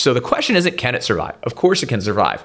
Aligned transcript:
So 0.00 0.14
the 0.14 0.20
question 0.20 0.54
isn't 0.54 0.78
can 0.78 0.94
it 0.94 1.02
survive? 1.02 1.34
Of 1.42 1.56
course 1.56 1.82
it 1.82 1.88
can 1.88 2.00
survive. 2.00 2.44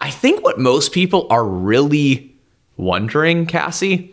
I 0.00 0.10
think 0.10 0.42
what 0.42 0.58
most 0.58 0.90
people 0.90 1.28
are 1.30 1.46
really 1.46 2.34
wondering, 2.76 3.46
Cassie, 3.46 4.12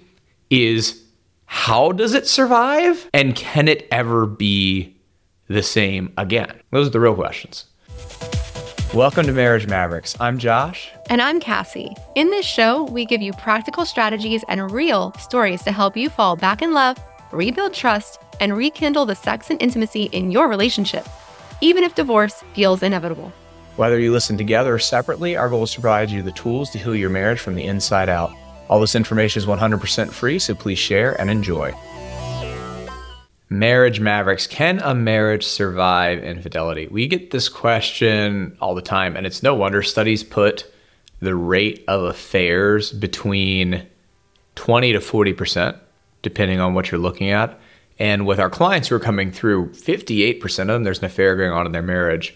is 0.52 1.02
how 1.47 1.92
does 1.92 2.13
it 2.13 2.28
survive? 2.28 3.10
And 3.16 3.36
can 3.36 3.68
it 3.68 3.88
ever 3.92 4.28
be 4.28 4.96
the 5.47 5.63
same 5.63 6.13
again? 6.20 6.54
Those 6.70 6.86
are 6.86 6.92
the 6.92 7.00
real 7.00 7.16
questions. 7.16 7.66
Welcome 8.93 9.25
to 9.25 9.34
Marriage 9.34 9.66
Mavericks. 9.66 10.16
I'm 10.20 10.38
Josh. 10.38 10.91
And 11.09 11.20
I'm 11.20 11.39
Cassie. 11.39 11.96
In 12.14 12.30
this 12.30 12.46
show, 12.46 12.84
we 12.84 13.05
give 13.05 13.23
you 13.23 13.34
practical 13.34 13.88
strategies 13.88 14.43
and 14.48 14.70
real 14.70 15.14
stories 15.14 15.64
to 15.64 15.71
help 15.71 15.98
you 15.98 16.12
fall 16.12 16.36
back 16.36 16.62
in 16.62 16.73
love, 16.73 17.00
rebuild 17.32 17.73
trust, 17.73 18.20
and 18.39 18.55
rekindle 18.55 19.07
the 19.07 19.16
sex 19.16 19.50
and 19.50 19.59
intimacy 19.59 20.04
in 20.12 20.30
your 20.30 20.48
relationship, 20.48 21.07
even 21.62 21.84
if 21.84 21.96
divorce 21.96 22.43
feels 22.54 22.84
inevitable. 22.84 23.32
Whether 23.78 24.00
you 24.00 24.11
listen 24.11 24.38
together 24.38 24.75
or 24.75 24.79
separately, 24.79 25.38
our 25.38 25.50
goal 25.50 25.64
is 25.64 25.71
to 25.74 25.82
provide 25.82 26.11
you 26.11 26.21
the 26.21 26.32
tools 26.34 26.70
to 26.71 26.78
heal 26.78 26.96
your 26.96 27.10
marriage 27.10 27.39
from 27.39 27.56
the 27.56 27.64
inside 27.64 28.10
out. 28.10 28.34
All 28.68 28.79
this 28.79 28.96
information 28.96 29.42
is 29.42 29.46
100% 29.46 30.11
free, 30.11 30.39
so 30.39 30.54
please 30.56 30.79
share 30.79 31.20
and 31.20 31.29
enjoy. 31.29 31.74
Marriage 33.50 34.00
Mavericks 34.00 34.47
Can 34.47 34.80
a 34.80 34.95
marriage 34.95 35.45
survive 35.45 36.23
infidelity? 36.23 36.88
We 36.88 37.08
get 37.08 37.31
this 37.31 37.50
question 37.50 38.58
all 38.62 38.75
the 38.75 38.81
time, 38.81 39.17
and 39.17 39.25
it's 39.28 39.44
no 39.44 39.56
wonder 39.56 39.84
studies 39.84 40.23
put 40.23 40.72
the 41.20 41.36
rate 41.36 41.84
of 41.88 42.03
affairs 42.03 42.92
between 42.92 43.86
20 44.56 44.94
to 44.94 45.00
40%, 45.00 45.78
depending 46.22 46.59
on 46.59 46.73
what 46.73 46.92
you're 46.92 47.00
looking 47.00 47.30
at. 47.30 47.59
And 48.02 48.25
with 48.25 48.39
our 48.39 48.50
clients 48.50 48.88
who 48.88 48.95
are 48.95 49.00
coming 49.00 49.31
through, 49.31 49.69
58% 49.73 50.59
of 50.61 50.67
them, 50.67 50.83
there's 50.83 50.97
an 50.97 51.05
affair 51.05 51.36
going 51.36 51.52
on 51.52 51.67
in 51.67 51.72
their 51.72 51.83
marriage 51.83 52.36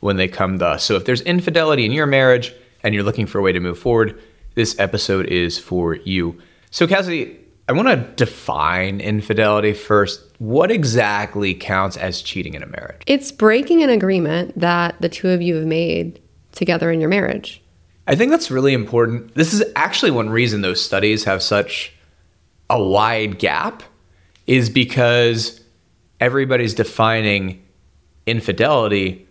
when 0.00 0.16
they 0.16 0.26
come 0.26 0.58
to 0.58 0.66
us. 0.66 0.82
So 0.82 0.96
if 0.96 1.04
there's 1.04 1.20
infidelity 1.20 1.84
in 1.84 1.92
your 1.92 2.06
marriage 2.06 2.52
and 2.82 2.92
you're 2.92 3.04
looking 3.04 3.26
for 3.26 3.38
a 3.38 3.42
way 3.42 3.52
to 3.52 3.60
move 3.60 3.78
forward, 3.78 4.20
this 4.56 4.76
episode 4.80 5.26
is 5.26 5.56
for 5.56 5.94
you. 5.94 6.36
So, 6.72 6.88
Cassie, 6.88 7.38
I 7.68 7.72
want 7.74 7.86
to 7.86 8.24
define 8.24 9.00
infidelity 9.00 9.72
first. 9.72 10.20
What 10.38 10.72
exactly 10.72 11.54
counts 11.54 11.96
as 11.96 12.20
cheating 12.20 12.54
in 12.54 12.64
a 12.64 12.66
marriage? 12.66 13.02
It's 13.06 13.30
breaking 13.30 13.84
an 13.84 13.90
agreement 13.90 14.58
that 14.58 15.00
the 15.00 15.08
two 15.08 15.28
of 15.28 15.40
you 15.40 15.54
have 15.54 15.66
made 15.66 16.20
together 16.50 16.90
in 16.90 17.00
your 17.00 17.08
marriage. 17.08 17.62
I 18.08 18.16
think 18.16 18.32
that's 18.32 18.50
really 18.50 18.74
important. 18.74 19.32
This 19.36 19.54
is 19.54 19.62
actually 19.76 20.10
one 20.10 20.28
reason 20.28 20.62
those 20.62 20.84
studies 20.84 21.22
have 21.22 21.40
such 21.40 21.92
a 22.68 22.82
wide 22.82 23.38
gap 23.38 23.84
is 24.46 24.70
because 24.70 25.60
everybody's 26.20 26.74
defining 26.74 27.62
infidelity 28.26 29.26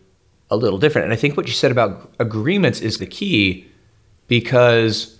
a 0.49 0.57
little 0.57 0.77
different. 0.77 1.05
And 1.05 1.13
I 1.13 1.17
think 1.17 1.35
what 1.35 1.47
you 1.47 1.53
said 1.53 1.71
about 1.71 2.13
agreements 2.19 2.81
is 2.81 2.97
the 2.97 3.07
key 3.07 3.67
because 4.27 5.17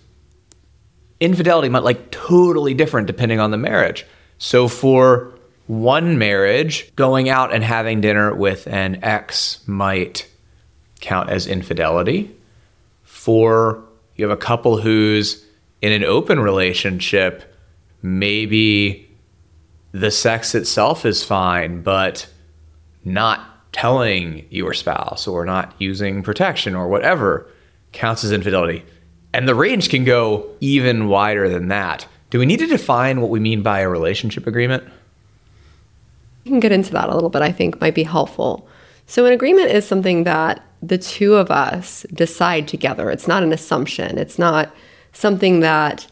infidelity 1.20 1.70
might 1.70 1.84
like 1.84 2.12
totally 2.12 2.74
different 2.74 3.08
depending 3.08 3.40
on 3.40 3.52
the 3.52 3.58
marriage. 3.58 4.06
So 4.38 4.68
for 4.68 5.34
one 5.68 6.18
marriage, 6.18 6.94
going 6.96 7.30
out 7.30 7.54
and 7.54 7.64
having 7.64 8.02
dinner 8.02 8.36
with 8.36 8.68
an 8.68 9.00
ex 9.02 9.66
might 9.68 10.28
count 11.00 11.30
as 11.30 11.48
infidelity. 11.48 12.36
For 13.04 13.84
you 14.16 14.28
have 14.28 14.38
a 14.38 14.42
couple 14.42 14.78
who's 14.78 15.46
in 15.82 15.92
an 15.92 16.04
open 16.04 16.40
relationship, 16.40 17.56
maybe 18.02 19.10
the 19.94 20.12
sex 20.12 20.56
itself 20.56 21.06
is 21.06 21.24
fine, 21.24 21.82
but 21.82 22.28
not 23.06 23.72
telling 23.72 24.46
your 24.50 24.74
spouse 24.74 25.28
or 25.28 25.46
not 25.46 25.74
using 25.78 26.24
protection 26.24 26.76
or 26.76 26.88
whatever 26.88 27.48
counts 27.92 28.24
as 28.24 28.32
infidelity. 28.32 28.84
And 29.34 29.48
the 29.48 29.56
range 29.56 29.90
can 29.90 30.04
go 30.04 30.50
even 30.60 31.08
wider 31.08 31.48
than 31.48 31.70
that. 31.70 32.08
Do 32.30 32.40
we 32.40 32.46
need 32.46 32.60
to 32.60 32.68
define 32.68 33.22
what 33.22 33.30
we 33.30 33.40
mean 33.40 33.62
by 33.62 33.80
a 33.80 33.90
relationship 33.90 34.48
agreement? 34.48 34.84
We 36.44 36.50
can 36.50 36.60
get 36.60 36.72
into 36.72 36.92
that 36.94 37.10
a 37.10 37.14
little 37.14 37.30
bit, 37.30 37.42
I 37.42 37.52
think 37.52 37.80
might 37.80 37.96
be 37.96 38.04
helpful. 38.04 38.68
So, 39.06 39.26
an 39.26 39.34
agreement 39.34 39.70
is 39.70 39.88
something 39.88 40.24
that 40.24 40.64
the 40.82 40.98
two 40.98 41.36
of 41.36 41.52
us 41.52 42.06
decide 42.14 42.68
together. 42.68 43.10
It's 43.10 43.28
not 43.28 43.44
an 43.44 43.54
assumption, 43.54 44.18
it's 44.18 44.40
not 44.40 44.74
something 45.14 45.60
that 45.60 46.08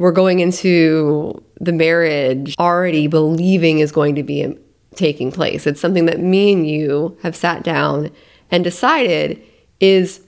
we're 0.00 0.12
going 0.12 0.40
into 0.40 1.44
the 1.60 1.74
marriage 1.74 2.54
already 2.58 3.06
believing 3.06 3.80
is 3.80 3.92
going 3.92 4.14
to 4.14 4.22
be 4.22 4.56
taking 4.94 5.30
place. 5.30 5.66
It's 5.66 5.78
something 5.78 6.06
that 6.06 6.18
me 6.18 6.54
and 6.54 6.66
you 6.66 7.18
have 7.22 7.36
sat 7.36 7.62
down 7.62 8.10
and 8.50 8.64
decided 8.64 9.42
is 9.78 10.22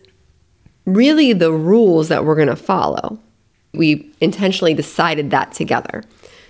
really 0.84 1.32
the 1.32 1.52
rules 1.52 2.08
that 2.08 2.26
we're 2.26 2.34
going 2.34 2.48
to 2.48 2.56
follow. 2.56 3.18
We 3.72 4.12
intentionally 4.20 4.74
decided 4.74 5.30
that 5.30 5.52
together. 5.52 6.04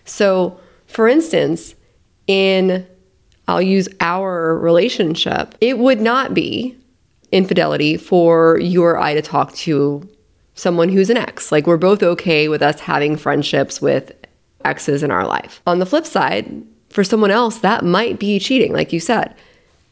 So, 0.04 0.58
for 0.88 1.06
instance, 1.06 1.76
in 2.26 2.84
I'll 3.46 3.62
use 3.62 3.88
our 4.00 4.58
relationship, 4.58 5.54
it 5.60 5.78
would 5.78 6.00
not 6.00 6.34
be 6.34 6.76
infidelity 7.30 7.98
for 7.98 8.58
you 8.58 8.82
or 8.82 8.98
I 8.98 9.14
to 9.14 9.22
talk 9.22 9.54
to 9.54 10.08
someone 10.54 10.88
who's 10.88 11.10
an 11.10 11.16
ex. 11.16 11.50
Like, 11.50 11.66
we're 11.66 11.76
both 11.76 12.02
okay 12.02 12.48
with 12.48 12.62
us 12.62 12.80
having 12.80 13.16
friendships 13.16 13.80
with 13.80 14.12
exes 14.64 15.02
in 15.02 15.10
our 15.10 15.26
life. 15.26 15.62
On 15.66 15.78
the 15.78 15.86
flip 15.86 16.06
side, 16.06 16.62
for 16.90 17.04
someone 17.04 17.30
else, 17.30 17.58
that 17.58 17.84
might 17.84 18.18
be 18.18 18.38
cheating, 18.38 18.72
like 18.72 18.92
you 18.92 19.00
said. 19.00 19.34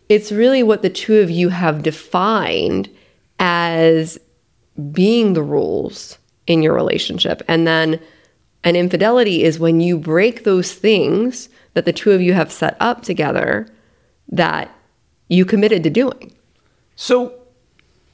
It's 0.09 0.33
really 0.33 0.63
what 0.63 0.83
the 0.83 0.91
two 0.91 1.19
of 1.21 1.31
you 1.31 1.49
have 1.49 1.83
defined 1.83 2.89
as 3.39 4.19
being 4.93 5.33
the 5.33 5.43
rules 5.43 6.19
in 6.47 6.63
your 6.63 6.75
relationship. 6.75 7.43
And 7.49 7.67
then 7.67 8.01
an 8.65 8.77
infidelity 8.77 9.45
is 9.45 9.59
when 9.59 9.81
you 9.81 9.97
break 9.97 10.45
those 10.45 10.75
things 10.75 11.49
that 11.75 11.85
the 11.85 11.93
two 11.93 12.13
of 12.13 12.21
you 12.21 12.35
have 12.35 12.53
set 12.53 12.77
up 12.81 13.03
together 13.03 13.67
that 14.29 14.71
you 15.29 15.45
committed 15.45 15.83
to 15.85 15.91
doing. 15.91 16.33
So 16.97 17.33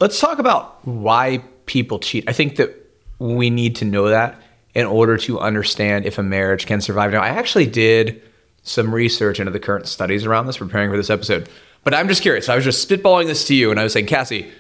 let's 0.01 0.21
talk 0.21 0.39
about 0.39 0.87
why 0.87 1.43
people 1.67 1.99
cheat. 1.99 2.25
I 2.29 2.33
think 2.33 2.57
that 2.57 2.75
we 3.19 3.51
need 3.51 3.77
to 3.77 3.85
know 3.85 4.09
that 4.09 4.41
in 4.75 4.87
order 4.87 5.17
to 5.17 5.41
understand 5.41 6.05
if 6.05 6.19
a 6.19 6.23
marriage 6.23 6.67
can 6.67 6.81
survive. 6.81 7.13
Now, 7.13 7.23
I 7.23 7.29
actually 7.29 7.67
did 7.67 8.23
some 8.63 8.95
research 8.95 9.41
into 9.41 9.53
the 9.53 9.61
current 9.61 9.87
studies 9.87 10.27
around 10.27 10.47
this, 10.47 10.59
preparing 10.59 10.91
for 10.91 10.97
this 10.97 11.11
episode. 11.11 11.49
But 11.85 11.95
I'm 11.95 12.09
just 12.09 12.21
curious. 12.21 12.49
I 12.49 12.57
was 12.57 12.65
just 12.65 12.87
spitballing 12.89 13.27
this 13.27 13.47
to 13.47 13.55
you, 13.55 13.71
and 13.71 13.79
I 13.79 13.85
was 13.85 13.93
saying, 13.93 14.07
Cassie, 14.07 14.51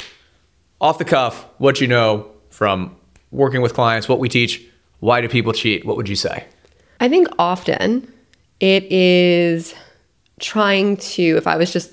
off 0.80 0.98
the 0.98 1.04
cuff, 1.04 1.44
what 1.58 1.80
you 1.80 1.86
know 1.86 2.30
from 2.50 2.96
working 3.30 3.60
with 3.60 3.74
clients, 3.74 4.08
what 4.08 4.18
we 4.18 4.28
teach, 4.28 4.64
why 5.00 5.20
do 5.20 5.28
people 5.28 5.52
cheat? 5.52 5.84
What 5.84 5.96
would 5.96 6.08
you 6.08 6.16
say? 6.16 6.46
I 7.00 7.08
think 7.08 7.28
often 7.38 8.10
it 8.60 8.84
is 8.84 9.74
trying 10.40 10.96
to, 10.98 11.22
if 11.22 11.46
I 11.46 11.56
was 11.56 11.72
just 11.72 11.92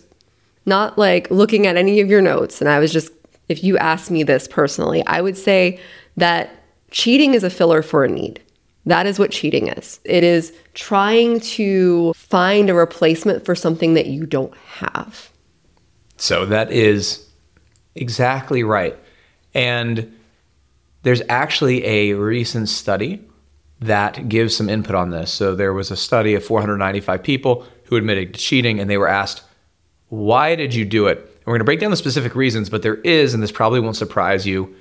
not 0.66 0.98
like 0.98 1.30
looking 1.30 1.68
at 1.68 1.76
any 1.76 2.00
of 2.00 2.10
your 2.10 2.22
notes 2.22 2.62
and 2.62 2.70
I 2.70 2.80
was 2.80 2.94
just, 2.94 3.12
if 3.50 3.64
you 3.64 3.78
ask 3.78 4.10
me 4.10 4.24
this 4.24 4.48
personally, 4.48 5.06
I 5.06 5.22
would 5.22 5.38
say 5.38 5.80
that 6.18 6.50
cheating 6.92 7.34
is 7.34 7.44
a 7.44 7.50
filler 7.50 7.82
for 7.82 8.04
a 8.04 8.10
need. 8.10 8.42
That 8.86 9.06
is 9.06 9.18
what 9.18 9.32
cheating 9.32 9.68
is. 9.68 10.00
It 10.04 10.24
is 10.24 10.54
trying 10.74 11.40
to 11.42 12.14
find 12.14 12.70
a 12.70 12.74
replacement 12.74 13.46
for 13.46 13.56
something 13.56 13.94
that 13.94 14.08
you 14.08 14.26
don't 14.26 14.56
have. 14.58 15.30
So 16.18 16.46
that 16.46 16.72
is 16.72 17.26
exactly 17.96 18.64
right. 18.64 18.98
And 19.54 20.14
there's 21.04 21.22
actually 21.30 21.86
a 21.86 22.14
recent 22.14 22.70
study 22.70 23.22
that 23.80 24.30
gives 24.30 24.56
some 24.56 24.70
input 24.70 24.96
on 24.96 25.10
this. 25.10 25.32
So 25.32 25.56
there 25.56 25.74
was 25.74 25.92
a 25.92 25.98
study 25.98 26.36
of 26.36 26.44
495 26.44 27.22
people 27.22 27.66
who 27.86 27.96
admitted 27.98 28.34
to 28.34 28.40
cheating, 28.40 28.80
and 28.80 28.90
they 28.90 28.98
were 28.98 29.08
asked, 29.08 29.44
Why 30.08 30.56
did 30.56 30.74
you 30.74 30.86
do 30.86 31.08
it? 31.08 31.30
And 31.44 31.48
we're 31.48 31.56
going 31.56 31.60
to 31.60 31.66
break 31.66 31.82
down 31.82 31.92
the 31.92 31.98
specific 31.98 32.36
reasons, 32.36 32.70
but 32.70 32.84
there 32.84 32.96
is, 32.96 33.34
and 33.34 33.44
this 33.44 33.52
probably 33.52 33.82
won't 33.82 33.98
surprise 33.98 34.48
you, 34.48 34.74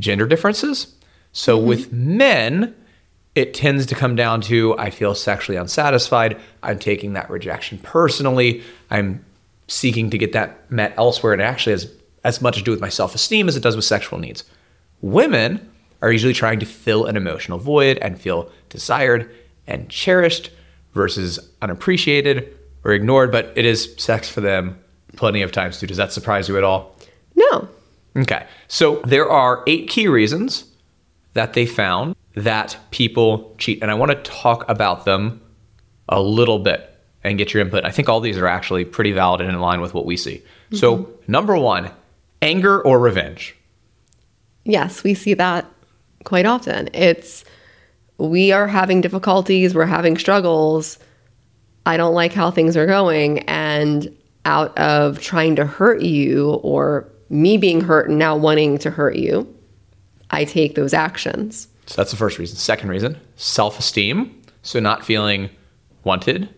gender 0.00 0.26
differences. 0.26 0.94
So 1.32 1.58
mm-hmm. 1.58 1.68
with 1.68 1.92
men, 1.92 2.74
it 3.34 3.52
tends 3.52 3.84
to 3.86 3.94
come 3.94 4.16
down 4.16 4.40
to 4.42 4.76
I 4.78 4.88
feel 4.88 5.14
sexually 5.14 5.58
unsatisfied. 5.58 6.40
I'm 6.62 6.78
taking 6.78 7.12
that 7.12 7.28
rejection 7.28 7.78
personally. 7.78 8.62
I'm 8.90 9.22
seeking 9.66 10.08
to 10.08 10.16
get 10.16 10.32
that 10.32 10.70
met 10.70 10.94
elsewhere. 10.96 11.34
And 11.34 11.42
it 11.42 11.44
actually 11.44 11.72
has 11.72 11.92
as 12.24 12.40
much 12.40 12.56
to 12.56 12.62
do 12.62 12.70
with 12.70 12.80
my 12.80 12.88
self 12.88 13.14
esteem 13.14 13.46
as 13.46 13.56
it 13.56 13.62
does 13.62 13.76
with 13.76 13.84
sexual 13.84 14.18
needs. 14.18 14.44
Women 15.02 15.70
are 16.00 16.10
usually 16.10 16.32
trying 16.32 16.60
to 16.60 16.66
fill 16.66 17.04
an 17.04 17.16
emotional 17.16 17.58
void 17.58 17.98
and 17.98 18.18
feel 18.18 18.50
desired 18.70 19.30
and 19.66 19.88
cherished 19.90 20.50
versus 20.94 21.38
unappreciated 21.60 22.56
or 22.84 22.92
ignored, 22.92 23.30
but 23.30 23.52
it 23.54 23.66
is 23.66 23.94
sex 23.98 24.28
for 24.28 24.40
them 24.40 24.78
plenty 25.18 25.42
of 25.42 25.52
times 25.52 25.78
too. 25.78 25.86
Does 25.86 25.98
that 25.98 26.12
surprise 26.12 26.48
you 26.48 26.56
at 26.56 26.64
all? 26.64 26.96
No. 27.34 27.68
Okay. 28.16 28.46
So 28.68 29.02
there 29.04 29.28
are 29.28 29.62
eight 29.66 29.90
key 29.90 30.08
reasons 30.08 30.64
that 31.34 31.52
they 31.52 31.66
found 31.66 32.16
that 32.34 32.78
people 32.90 33.54
cheat. 33.58 33.82
And 33.82 33.90
I 33.90 33.94
want 33.94 34.10
to 34.12 34.16
talk 34.22 34.66
about 34.68 35.04
them 35.04 35.40
a 36.08 36.22
little 36.22 36.58
bit. 36.58 36.94
and 37.24 37.36
get 37.36 37.52
your 37.52 37.62
input. 37.62 37.84
I 37.84 37.90
think 37.90 38.08
all 38.08 38.20
these 38.20 38.38
are 38.38 38.46
actually 38.46 38.84
pretty 38.84 39.12
valid 39.12 39.40
and 39.40 39.50
in 39.50 39.60
line 39.60 39.80
with 39.80 39.92
what 39.92 40.06
we 40.06 40.16
see. 40.16 40.42
So, 40.72 40.98
mm-hmm. 40.98 41.32
number 41.32 41.56
one, 41.56 41.90
anger 42.40 42.80
or 42.80 42.98
revenge. 42.98 43.56
Yes, 44.64 45.02
we 45.02 45.14
see 45.14 45.34
that 45.34 45.66
quite 46.24 46.46
often. 46.46 46.88
It's 46.94 47.44
we 48.18 48.52
are 48.52 48.66
having 48.68 49.00
difficulties, 49.00 49.74
we're 49.74 49.86
having 49.86 50.16
struggles. 50.16 50.98
I 51.86 51.96
don't 51.96 52.14
like 52.14 52.32
how 52.32 52.50
things 52.50 52.76
are 52.76 52.86
going. 52.86 53.40
And 53.40 54.14
out 54.48 54.76
of 54.78 55.20
trying 55.20 55.54
to 55.56 55.66
hurt 55.66 56.00
you 56.00 56.52
or 56.62 57.06
me 57.28 57.58
being 57.58 57.82
hurt 57.82 58.08
and 58.08 58.18
now 58.18 58.34
wanting 58.34 58.78
to 58.78 58.90
hurt 58.90 59.16
you, 59.16 59.54
I 60.30 60.44
take 60.44 60.74
those 60.74 60.94
actions. 60.94 61.68
So 61.86 61.96
that's 61.96 62.10
the 62.10 62.16
first 62.16 62.38
reason. 62.38 62.56
Second 62.56 62.88
reason, 62.88 63.20
self 63.36 63.78
esteem. 63.78 64.42
So 64.62 64.80
not 64.80 65.04
feeling 65.04 65.50
wanted, 66.04 66.48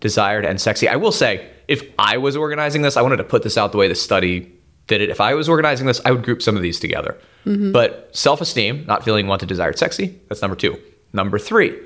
desired, 0.00 0.44
and 0.44 0.60
sexy. 0.60 0.88
I 0.88 0.96
will 0.96 1.12
say, 1.12 1.48
if 1.68 1.82
I 1.98 2.16
was 2.16 2.36
organizing 2.36 2.82
this, 2.82 2.96
I 2.96 3.02
wanted 3.02 3.16
to 3.16 3.24
put 3.24 3.42
this 3.42 3.58
out 3.58 3.72
the 3.72 3.78
way 3.78 3.88
the 3.88 3.94
study 3.94 4.52
did 4.86 5.00
it. 5.00 5.10
If 5.10 5.20
I 5.20 5.34
was 5.34 5.48
organizing 5.48 5.86
this, 5.86 6.00
I 6.04 6.12
would 6.12 6.22
group 6.22 6.42
some 6.42 6.56
of 6.56 6.62
these 6.62 6.78
together. 6.78 7.18
Mm-hmm. 7.44 7.72
But 7.72 8.08
self 8.16 8.40
esteem, 8.40 8.84
not 8.86 9.04
feeling 9.04 9.26
wanted, 9.26 9.48
desired, 9.48 9.78
sexy, 9.78 10.18
that's 10.28 10.42
number 10.42 10.56
two. 10.56 10.80
Number 11.12 11.38
three, 11.38 11.76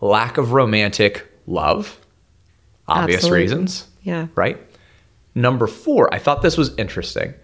lack 0.00 0.38
of 0.38 0.52
romantic 0.52 1.26
love. 1.46 1.98
Obvious 2.88 3.18
Absolutely. 3.18 3.40
reasons. 3.40 3.86
Yeah. 4.02 4.26
Right? 4.34 4.58
Number 5.34 5.66
four, 5.66 6.12
I 6.12 6.18
thought 6.18 6.42
this 6.42 6.56
was 6.56 6.74
interesting. 6.76 7.34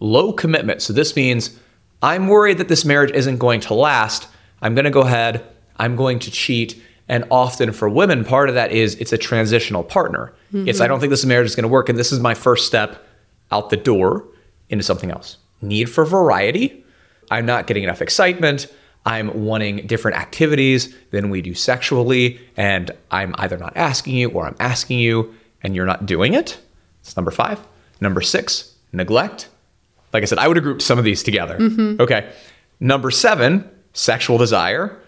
Low 0.00 0.32
commitment. 0.32 0.82
So 0.82 0.92
this 0.92 1.14
means 1.14 1.58
I'm 2.02 2.28
worried 2.28 2.58
that 2.58 2.68
this 2.68 2.84
marriage 2.84 3.12
isn't 3.12 3.38
going 3.38 3.60
to 3.62 3.74
last. 3.74 4.28
I'm 4.62 4.74
going 4.74 4.84
to 4.84 4.90
go 4.90 5.00
ahead, 5.00 5.44
I'm 5.76 5.96
going 5.96 6.18
to 6.20 6.30
cheat. 6.30 6.82
And 7.08 7.24
often 7.30 7.72
for 7.72 7.88
women, 7.88 8.24
part 8.24 8.48
of 8.48 8.54
that 8.54 8.70
is 8.70 8.94
it's 8.96 9.12
a 9.12 9.18
transitional 9.18 9.82
partner. 9.82 10.34
It's, 10.52 10.80
I 10.80 10.84
mm-hmm. 10.84 10.90
don't 10.90 11.00
think 11.00 11.10
this 11.10 11.24
marriage 11.24 11.46
is 11.46 11.54
going 11.54 11.62
to 11.62 11.68
work. 11.68 11.88
And 11.88 11.98
this 11.98 12.12
is 12.12 12.20
my 12.20 12.34
first 12.34 12.66
step 12.66 13.06
out 13.50 13.70
the 13.70 13.76
door 13.76 14.26
into 14.68 14.84
something 14.84 15.10
else. 15.10 15.38
Need 15.62 15.86
for 15.86 16.04
variety. 16.04 16.84
I'm 17.30 17.46
not 17.46 17.66
getting 17.66 17.82
enough 17.82 18.02
excitement. 18.02 18.72
I'm 19.06 19.44
wanting 19.44 19.86
different 19.86 20.18
activities 20.18 20.94
than 21.10 21.30
we 21.30 21.40
do 21.40 21.54
sexually. 21.54 22.40
And 22.56 22.90
I'm 23.10 23.34
either 23.38 23.56
not 23.56 23.76
asking 23.76 24.16
you 24.16 24.30
or 24.30 24.46
I'm 24.46 24.56
asking 24.60 24.98
you 24.98 25.34
and 25.62 25.74
you're 25.74 25.86
not 25.86 26.04
doing 26.04 26.34
it. 26.34 26.58
It's 27.08 27.16
number 27.16 27.30
five. 27.30 27.58
Number 28.00 28.20
six, 28.20 28.74
neglect. 28.92 29.48
Like 30.12 30.22
I 30.22 30.26
said, 30.26 30.38
I 30.38 30.46
would 30.46 30.56
have 30.56 30.64
grouped 30.64 30.82
some 30.82 30.98
of 30.98 31.04
these 31.04 31.22
together. 31.22 31.58
Mm-hmm. 31.58 32.00
Okay. 32.00 32.30
Number 32.80 33.10
seven, 33.10 33.68
sexual 33.94 34.38
desire, 34.38 35.00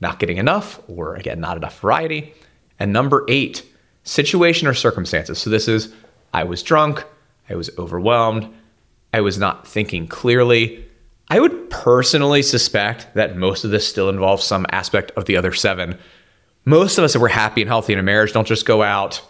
not 0.00 0.18
getting 0.18 0.36
enough, 0.36 0.80
or 0.86 1.14
again, 1.14 1.40
not 1.40 1.56
enough 1.56 1.80
variety. 1.80 2.34
And 2.78 2.92
number 2.92 3.24
eight, 3.28 3.66
situation 4.04 4.68
or 4.68 4.74
circumstances. 4.74 5.38
So 5.38 5.50
this 5.50 5.66
is 5.66 5.92
I 6.34 6.44
was 6.44 6.62
drunk, 6.62 7.04
I 7.48 7.54
was 7.54 7.70
overwhelmed, 7.78 8.52
I 9.14 9.22
was 9.22 9.38
not 9.38 9.66
thinking 9.66 10.06
clearly. 10.06 10.84
I 11.28 11.40
would 11.40 11.70
personally 11.70 12.42
suspect 12.42 13.08
that 13.14 13.36
most 13.36 13.64
of 13.64 13.70
this 13.70 13.88
still 13.88 14.10
involves 14.10 14.44
some 14.44 14.66
aspect 14.70 15.10
of 15.12 15.24
the 15.24 15.36
other 15.36 15.52
seven. 15.52 15.98
Most 16.66 16.98
of 16.98 17.04
us, 17.04 17.14
if 17.14 17.22
we're 17.22 17.28
happy 17.28 17.62
and 17.62 17.68
healthy 17.68 17.94
in 17.94 17.98
a 17.98 18.02
marriage, 18.02 18.32
don't 18.32 18.46
just 18.46 18.66
go 18.66 18.82
out, 18.82 19.22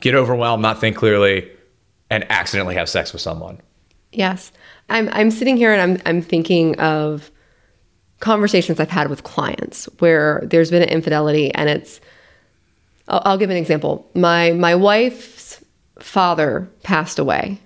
get 0.00 0.14
overwhelmed, 0.14 0.62
not 0.62 0.80
think 0.80 0.96
clearly, 0.96 1.50
and 2.10 2.30
accidentally 2.30 2.74
have 2.74 2.88
sex 2.88 3.12
with 3.12 3.22
someone. 3.22 3.60
Yes. 4.12 4.52
I'm 4.88 5.08
I'm 5.12 5.30
sitting 5.30 5.56
here 5.56 5.72
and 5.72 5.80
I'm 5.80 6.02
I'm 6.04 6.22
thinking 6.22 6.78
of 6.80 7.30
conversations 8.18 8.80
I've 8.80 8.90
had 8.90 9.08
with 9.08 9.22
clients 9.22 9.86
where 9.98 10.42
there's 10.44 10.70
been 10.70 10.82
an 10.82 10.88
infidelity 10.88 11.54
and 11.54 11.68
it's 11.68 12.00
I'll, 13.08 13.22
I'll 13.24 13.38
give 13.38 13.50
an 13.50 13.56
example. 13.56 14.08
My 14.14 14.52
my 14.52 14.74
wife's 14.74 15.62
father 16.00 16.68
passed 16.82 17.18
away 17.18 17.60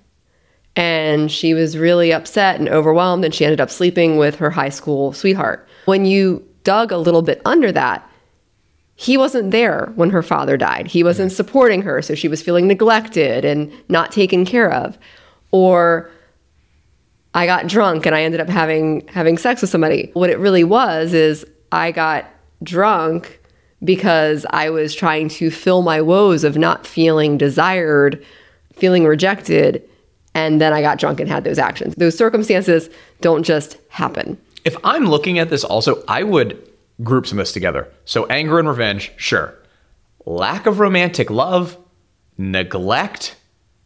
and 0.76 1.30
she 1.30 1.54
was 1.54 1.78
really 1.78 2.12
upset 2.12 2.58
and 2.58 2.68
overwhelmed 2.68 3.24
and 3.24 3.34
she 3.34 3.44
ended 3.44 3.60
up 3.60 3.70
sleeping 3.70 4.16
with 4.16 4.36
her 4.36 4.50
high 4.50 4.68
school 4.68 5.12
sweetheart. 5.12 5.66
When 5.86 6.04
you 6.04 6.46
dug 6.64 6.92
a 6.92 6.98
little 6.98 7.22
bit 7.22 7.40
under 7.44 7.72
that, 7.72 8.08
he 8.96 9.16
wasn't 9.16 9.50
there 9.50 9.92
when 9.96 10.10
her 10.10 10.22
father 10.22 10.56
died. 10.56 10.86
He 10.86 11.02
wasn't 11.02 11.32
supporting 11.32 11.82
her, 11.82 12.00
so 12.00 12.14
she 12.14 12.28
was 12.28 12.42
feeling 12.42 12.68
neglected 12.68 13.44
and 13.44 13.72
not 13.88 14.12
taken 14.12 14.44
care 14.44 14.72
of. 14.72 14.96
Or 15.50 16.10
I 17.34 17.46
got 17.46 17.66
drunk 17.66 18.06
and 18.06 18.14
I 18.14 18.22
ended 18.22 18.40
up 18.40 18.48
having 18.48 19.06
having 19.08 19.36
sex 19.36 19.60
with 19.60 19.70
somebody. 19.70 20.10
What 20.14 20.30
it 20.30 20.38
really 20.38 20.64
was 20.64 21.12
is 21.12 21.44
I 21.72 21.90
got 21.90 22.26
drunk 22.62 23.40
because 23.82 24.46
I 24.50 24.70
was 24.70 24.94
trying 24.94 25.28
to 25.30 25.50
fill 25.50 25.82
my 25.82 26.00
woes 26.00 26.44
of 26.44 26.56
not 26.56 26.86
feeling 26.86 27.36
desired, 27.36 28.24
feeling 28.74 29.04
rejected, 29.04 29.82
and 30.34 30.60
then 30.60 30.72
I 30.72 30.80
got 30.80 30.98
drunk 30.98 31.20
and 31.20 31.28
had 31.28 31.44
those 31.44 31.58
actions. 31.58 31.94
Those 31.96 32.16
circumstances 32.16 32.88
don't 33.20 33.42
just 33.42 33.76
happen. 33.88 34.38
If 34.64 34.76
I'm 34.84 35.06
looking 35.06 35.38
at 35.38 35.50
this 35.50 35.64
also, 35.64 36.02
I 36.08 36.22
would 36.22 36.56
group 37.02 37.26
some 37.26 37.38
of 37.38 37.42
this 37.42 37.52
together. 37.52 37.90
So 38.04 38.26
anger 38.26 38.58
and 38.58 38.68
revenge, 38.68 39.12
sure. 39.16 39.54
Lack 40.26 40.66
of 40.66 40.78
romantic 40.78 41.30
love, 41.30 41.76
neglect, 42.38 43.36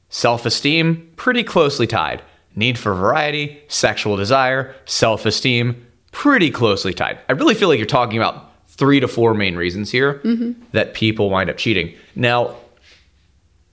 self 0.09 0.47
esteem, 0.47 1.13
pretty 1.17 1.43
closely 1.43 1.87
tied. 1.87 2.23
Need 2.55 2.79
for 2.79 2.95
variety, 2.95 3.63
sexual 3.69 4.17
desire, 4.17 4.75
self 4.85 5.27
esteem, 5.27 5.87
pretty 6.13 6.51
closely 6.51 6.93
tied. 6.93 7.19
I 7.29 7.33
really 7.33 7.55
feel 7.55 7.69
like 7.69 7.79
you're 7.79 7.87
talking 7.87 8.19
about 8.19 8.53
three 8.69 9.01
to 9.01 9.09
four 9.09 9.35
main 9.35 9.57
reasons 9.57 9.91
here 9.91 10.21
mm-hmm. 10.25 10.61
that 10.73 10.95
people 10.95 11.31
wind 11.31 11.51
up 11.51 11.57
cheating. 11.57 11.95
Now, 12.15 12.57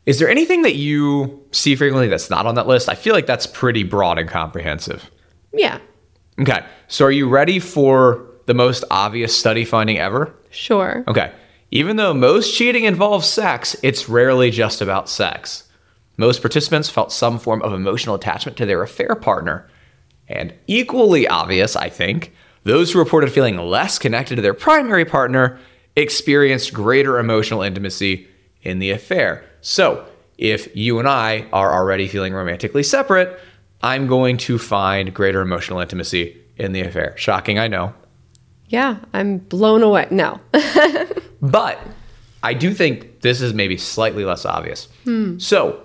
is 0.05 0.19
there 0.19 0.29
anything 0.29 0.61
that 0.63 0.75
you 0.75 1.43
see 1.51 1.75
frequently 1.75 2.07
that's 2.07 2.29
not 2.29 2.45
on 2.45 2.55
that 2.55 2.67
list? 2.67 2.89
I 2.89 2.95
feel 2.95 3.13
like 3.13 3.25
that's 3.25 3.47
pretty 3.47 3.83
broad 3.83 4.19
and 4.19 4.29
comprehensive. 4.29 5.09
Yeah, 5.51 5.79
Okay, 6.39 6.65
so 6.87 7.05
are 7.05 7.11
you 7.11 7.29
ready 7.29 7.59
for 7.59 8.24
the 8.45 8.53
most 8.53 8.83
obvious 8.91 9.37
study 9.37 9.65
finding 9.65 9.97
ever? 9.97 10.33
sure. 10.49 11.03
Okay, 11.07 11.31
even 11.71 11.97
though 11.97 12.13
most 12.13 12.55
cheating 12.55 12.85
involves 12.85 13.27
sex, 13.27 13.75
it's 13.83 14.07
rarely 14.07 14.51
just 14.51 14.81
about 14.81 15.09
sex. 15.09 15.63
Most 16.17 16.41
participants 16.41 16.89
felt 16.89 17.11
some 17.11 17.37
form 17.37 17.61
of 17.61 17.73
emotional 17.73 18.15
attachment 18.15 18.57
to 18.57 18.65
their 18.65 18.81
affair 18.81 19.15
partner. 19.15 19.69
And 20.27 20.53
equally 20.67 21.27
obvious, 21.27 21.75
I 21.75 21.89
think, 21.89 22.33
those 22.63 22.91
who 22.91 22.99
reported 22.99 23.31
feeling 23.31 23.57
less 23.57 23.99
connected 23.99 24.37
to 24.37 24.41
their 24.41 24.53
primary 24.53 25.05
partner 25.05 25.59
experienced 25.95 26.73
greater 26.73 27.19
emotional 27.19 27.61
intimacy 27.61 28.27
in 28.61 28.79
the 28.79 28.91
affair. 28.91 29.45
So, 29.61 30.05
if 30.37 30.75
you 30.75 30.99
and 30.99 31.07
I 31.07 31.47
are 31.53 31.73
already 31.73 32.07
feeling 32.07 32.33
romantically 32.33 32.83
separate, 32.83 33.39
I'm 33.81 34.07
going 34.07 34.37
to 34.37 34.57
find 34.57 35.13
greater 35.13 35.41
emotional 35.41 35.79
intimacy 35.79 36.37
in 36.57 36.71
the 36.73 36.81
affair. 36.81 37.15
Shocking, 37.17 37.59
I 37.59 37.67
know. 37.67 37.93
Yeah, 38.67 38.97
I'm 39.13 39.37
blown 39.39 39.83
away. 39.83 40.07
No. 40.11 40.39
But 41.41 41.79
I 42.41 42.53
do 42.53 42.73
think 42.73 43.21
this 43.21 43.41
is 43.41 43.53
maybe 43.53 43.77
slightly 43.77 44.25
less 44.25 44.45
obvious. 44.45 44.87
Hmm. 45.03 45.37
So, 45.37 45.81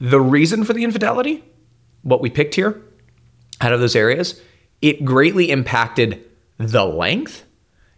the 0.00 0.20
reason 0.20 0.64
for 0.64 0.72
the 0.72 0.82
infidelity, 0.82 1.44
what 2.02 2.20
we 2.20 2.30
picked 2.30 2.54
here 2.54 2.80
out 3.60 3.72
of 3.72 3.80
those 3.80 3.94
areas, 3.94 4.40
it 4.82 5.04
greatly 5.04 5.50
impacted 5.50 6.24
the 6.58 6.84
length, 6.84 7.44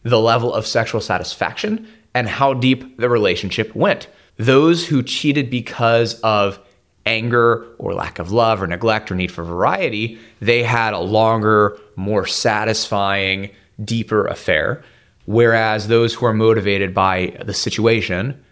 the 0.03 0.21
level 0.21 0.53
of 0.53 0.67
sexual 0.67 1.01
satisfaction, 1.01 1.89
and 2.15 2.29
how 2.29 2.53
deep 2.55 2.99
the 2.99 3.09
relationship 3.09 3.75
went. 3.75 4.09
Those 4.37 4.87
who 4.87 5.03
cheated 5.03 5.49
because 5.49 6.21
of 6.21 6.59
anger 7.07 7.67
or 7.79 7.95
lack 7.95 8.19
of 8.19 8.33
love 8.33 8.61
or 8.63 8.67
neglect 8.67 9.11
or 9.11 9.15
need 9.15 9.33
for 9.33 9.45
variety, 9.45 10.19
they 10.41 10.63
had 10.63 10.93
a 10.93 10.99
longer, 10.99 11.79
more 11.97 12.27
satisfying, 12.27 13.51
deeper 13.85 14.27
affair. 14.27 14.83
Whereas 15.25 15.89
those 15.89 16.15
who 16.15 16.27
are 16.27 16.35
motivated 16.35 16.95
by 16.95 17.37
the 17.45 17.55
situation, 17.55 18.43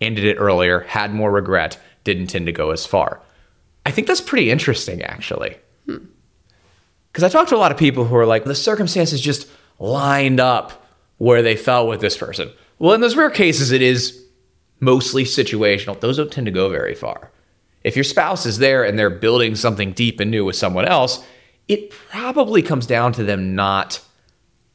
ended 0.00 0.24
it 0.24 0.36
earlier, 0.36 0.80
had 0.80 1.14
more 1.14 1.30
regret, 1.30 1.78
didn't 2.04 2.26
tend 2.26 2.46
to 2.46 2.52
go 2.52 2.70
as 2.70 2.84
far. 2.84 3.20
I 3.86 3.90
think 3.90 4.06
that's 4.06 4.20
pretty 4.20 4.50
interesting, 4.50 5.02
actually. 5.02 5.56
Hmm. 5.86 6.04
Because 7.10 7.24
I 7.24 7.28
talked 7.28 7.50
to 7.50 7.56
a 7.56 7.58
lot 7.58 7.72
of 7.72 7.78
people 7.78 8.04
who 8.04 8.16
are 8.16 8.26
like, 8.26 8.44
the 8.44 8.54
circumstances 8.54 9.20
just 9.20 9.48
lined 9.78 10.40
up 10.40 10.86
where 11.18 11.42
they 11.42 11.56
fell 11.56 11.86
with 11.86 12.00
this 12.00 12.16
person. 12.16 12.50
Well, 12.78 12.94
in 12.94 13.00
those 13.00 13.16
rare 13.16 13.30
cases, 13.30 13.70
it 13.70 13.82
is 13.82 14.22
mostly 14.80 15.24
situational. 15.24 15.98
Those 16.00 16.16
don't 16.16 16.32
tend 16.32 16.46
to 16.46 16.52
go 16.52 16.68
very 16.68 16.94
far. 16.94 17.30
If 17.84 17.96
your 17.96 18.04
spouse 18.04 18.46
is 18.46 18.58
there 18.58 18.84
and 18.84 18.98
they're 18.98 19.10
building 19.10 19.54
something 19.54 19.92
deep 19.92 20.20
and 20.20 20.30
new 20.30 20.44
with 20.44 20.56
someone 20.56 20.86
else, 20.86 21.24
it 21.68 21.90
probably 21.90 22.62
comes 22.62 22.86
down 22.86 23.12
to 23.14 23.24
them 23.24 23.54
not 23.54 24.00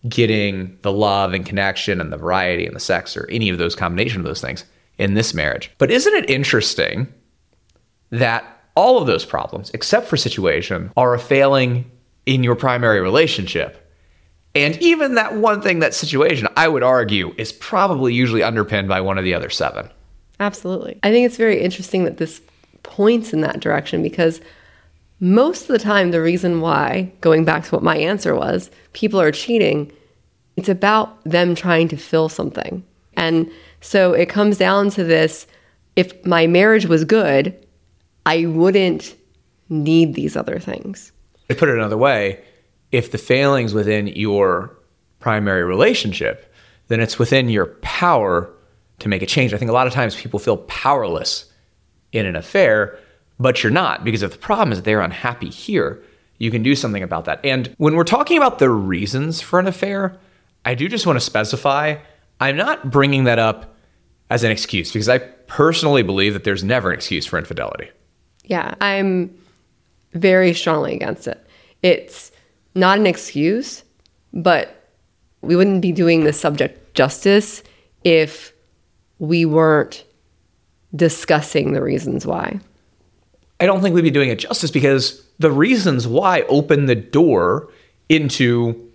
getting 0.08 0.78
the 0.82 0.92
love 0.92 1.34
and 1.34 1.46
connection 1.46 2.00
and 2.00 2.12
the 2.12 2.18
variety 2.18 2.66
and 2.66 2.76
the 2.76 2.80
sex 2.80 3.18
or 3.18 3.28
any 3.30 3.50
of 3.50 3.58
those 3.58 3.76
combination 3.76 4.20
of 4.20 4.26
those 4.26 4.42
things 4.42 4.66
in 4.98 5.14
this 5.14 5.34
marriage. 5.34 5.72
But 5.78 5.92
isn't 5.92 6.14
it 6.14 6.30
interesting 6.30 7.12
that 8.10 8.46
all 8.76 9.00
of 9.00 9.08
those 9.08 9.26
problems, 9.26 9.72
except 9.74 10.08
for 10.08 10.18
situation, 10.18 10.92
are 10.96 11.14
a 11.14 11.20
failing 11.20 11.90
in 12.26 12.44
your 12.44 12.56
primary 12.56 13.02
relationship? 13.02 13.84
And 14.56 14.76
even 14.82 15.16
that 15.16 15.36
one 15.36 15.62
thing, 15.62 15.80
that 15.80 15.94
situation, 15.94 16.48
I 16.58 16.68
would 16.68 16.84
argue, 16.84 17.34
is 17.38 17.52
probably 17.52 18.14
usually 18.14 18.44
underpinned 18.44 18.88
by 18.88 19.02
one 19.02 19.18
of 19.18 19.24
the 19.24 19.34
other 19.34 19.50
seven. 19.50 19.90
Absolutely. 20.40 21.00
I 21.04 21.12
think 21.12 21.26
it's 21.26 21.38
very 21.38 21.62
interesting 21.62 22.06
that 22.06 22.18
this 22.18 22.42
points 22.84 23.34
in 23.34 23.42
that 23.42 23.60
direction 23.60 24.02
because 24.02 24.42
most 25.20 25.64
of 25.64 25.68
the 25.68 25.80
time, 25.80 26.12
the 26.12 26.22
reason 26.22 26.62
why, 26.62 27.12
going 27.22 27.44
back 27.44 27.66
to 27.66 27.72
what 27.72 27.84
my 27.84 27.98
answer 27.98 28.36
was, 28.36 28.70
people 28.94 29.20
are 29.20 29.32
cheating, 29.32 29.92
it's 30.58 30.70
about 30.70 31.24
them 31.24 31.56
trying 31.56 31.88
to 31.90 31.98
fill 31.98 32.28
something. 32.28 32.84
And 33.16 33.50
so 33.80 34.14
it 34.14 34.28
comes 34.28 34.58
down 34.58 34.90
to 34.92 35.04
this 35.04 35.48
if 35.96 36.26
my 36.26 36.46
marriage 36.46 36.86
was 36.86 37.06
good, 37.06 37.56
I 38.26 38.46
wouldn't 38.46 39.16
need 39.70 40.14
these 40.14 40.36
other 40.36 40.60
things. 40.60 41.12
To 41.50 41.56
put 41.56 41.70
it 41.70 41.76
another 41.76 41.98
way, 41.98 42.44
if 42.92 43.12
the 43.12 43.18
failing's 43.18 43.74
within 43.74 44.08
your 44.08 44.78
primary 45.20 45.64
relationship, 45.64 46.54
then 46.88 47.00
it's 47.00 47.18
within 47.18 47.50
your 47.50 47.68
power 47.82 48.50
to 49.00 49.10
make 49.10 49.22
a 49.22 49.26
change. 49.26 49.54
I 49.54 49.58
think 49.58 49.70
a 49.70 49.74
lot 49.74 49.88
of 49.88 49.94
times 49.94 50.16
people 50.16 50.40
feel 50.40 50.58
powerless 50.58 51.52
in 52.12 52.26
an 52.26 52.36
affair, 52.36 52.98
but 53.40 53.64
you're 53.64 53.72
not 53.72 54.04
because 54.04 54.24
if 54.24 54.32
the 54.32 54.38
problem 54.38 54.72
is 54.72 54.82
they're 54.82 55.02
unhappy 55.02 55.50
here, 55.50 56.04
you 56.38 56.52
can 56.52 56.64
do 56.64 56.76
something 56.76 57.04
about 57.04 57.26
that. 57.26 57.40
And 57.44 57.74
when 57.78 57.96
we're 57.96 58.04
talking 58.04 58.38
about 58.38 58.60
the 58.60 58.70
reasons 58.70 59.42
for 59.42 59.60
an 59.60 59.68
affair, 59.68 60.18
I 60.68 60.76
do 60.76 60.90
just 60.90 61.06
want 61.06 61.16
to 61.16 61.24
specify 61.24 61.96
I'm 62.42 62.58
not 62.58 62.92
bringing 62.92 63.24
that 63.24 63.40
up 63.40 63.74
as 64.30 64.44
an 64.44 64.52
excuse 64.52 64.92
because 64.92 65.08
I 65.08 65.20
personally 65.20 66.04
believe 66.04 66.34
that 66.34 66.44
there's 66.44 66.62
never 66.62 66.90
an 66.90 66.96
excuse 66.96 67.26
for 67.26 67.40
infidelity. 67.40 67.90
Yeah, 68.44 68.76
I'm 68.82 69.34
very 70.12 70.54
strongly 70.54 70.94
against 70.94 71.26
it. 71.26 71.42
It's 71.84 72.34
not 72.76 73.00
an 73.00 73.08
excuse, 73.08 73.86
but 74.34 74.92
we 75.42 75.56
wouldn't 75.56 75.82
be 75.82 75.94
doing 75.94 76.26
the 76.26 76.34
subject 76.34 76.94
justice 76.94 77.64
if 78.04 78.52
we 79.20 79.46
weren't 79.46 80.04
discussing 80.94 81.72
the 81.72 81.82
reasons 81.82 82.26
why. 82.26 82.60
I 83.62 83.68
don't 83.68 83.82
think 83.82 83.96
we'd 83.96 84.02
be 84.02 84.12
doing 84.12 84.30
it 84.30 84.40
justice 84.40 84.72
because 84.72 85.26
the 85.40 85.50
reasons 85.50 86.08
why 86.08 86.42
open 86.42 86.88
the 86.88 86.96
door 86.96 87.70
into 88.10 88.87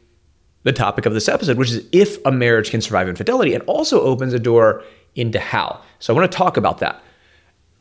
the 0.65 0.73
topic 0.73 1.07
of 1.07 1.15
this 1.15 1.29
episode, 1.29 1.59
which 1.59 1.71
is 1.71 1.87
if 1.93 2.25
a 2.25 2.33
marriage 2.33 2.71
can 2.71 2.81
survive 2.81 3.09
infidelity, 3.09 3.55
and 3.55 3.63
also 3.65 4.01
opens 4.01 4.33
a 4.33 4.39
door 4.39 4.83
into 5.15 5.39
how. 5.39 5.81
So 5.99 6.13
I 6.13 6.17
want 6.17 6.31
to 6.31 6.37
talk 6.37 6.57
about 6.57 6.79
that. 6.79 7.03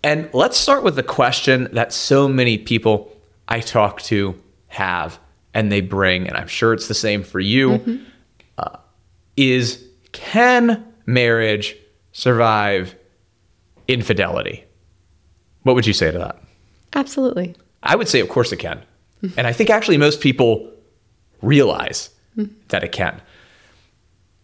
And 0.04 0.30
let's 0.34 0.58
start 0.58 0.84
with 0.84 0.96
the 0.96 1.04
question 1.04 1.70
that 1.74 1.94
so 1.94 2.28
many 2.28 2.58
people 2.58 3.16
I 3.48 3.60
talk 3.60 4.02
to 4.04 4.36
have 4.68 5.20
and 5.54 5.72
they 5.72 5.82
bring, 5.82 6.28
and 6.28 6.36
I'm 6.36 6.48
sure 6.48 6.74
it's 6.74 6.88
the 6.88 6.94
same 6.94 7.24
for 7.24 7.40
you, 7.40 7.72
mm-hmm. 7.72 8.04
uh, 8.58 8.78
is 9.38 9.86
can 10.12 10.86
marriage 11.06 11.76
survive 12.14 12.96
infidelity? 13.88 14.64
What 15.64 15.76
would 15.76 15.86
you 15.86 15.94
say 15.94 16.12
to 16.12 16.18
that? 16.18 16.42
Absolutely. 16.94 17.56
I 17.84 17.96
would 17.96 18.08
say, 18.08 18.20
of 18.20 18.30
course, 18.30 18.52
it 18.52 18.58
can. 18.58 18.82
and 19.38 19.46
I 19.46 19.54
think 19.54 19.70
actually 19.70 19.98
most 19.98 20.22
people 20.22 20.72
realize 21.42 22.10
that 22.70 22.84
it 22.84 22.92
can. 22.92 23.22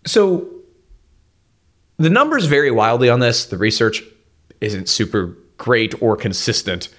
So 0.05 0.47
the 1.97 2.09
numbers 2.09 2.45
vary 2.45 2.71
wildly 2.71 3.09
on 3.09 3.19
this. 3.19 3.45
The 3.45 3.57
research 3.57 4.03
isn't 4.61 4.89
super 4.89 5.37
great 5.57 6.01
or 6.01 6.15
consistent, 6.15 6.89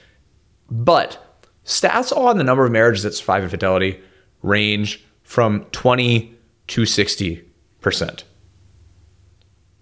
but 0.70 1.44
stats 1.64 2.16
on 2.16 2.38
the 2.38 2.44
number 2.44 2.64
of 2.64 2.72
marriages 2.72 3.04
that 3.04 3.14
survive 3.14 3.44
infidelity 3.44 4.00
range 4.42 5.04
from 5.22 5.64
20 5.72 6.34
to 6.68 6.82
60%. 6.82 8.24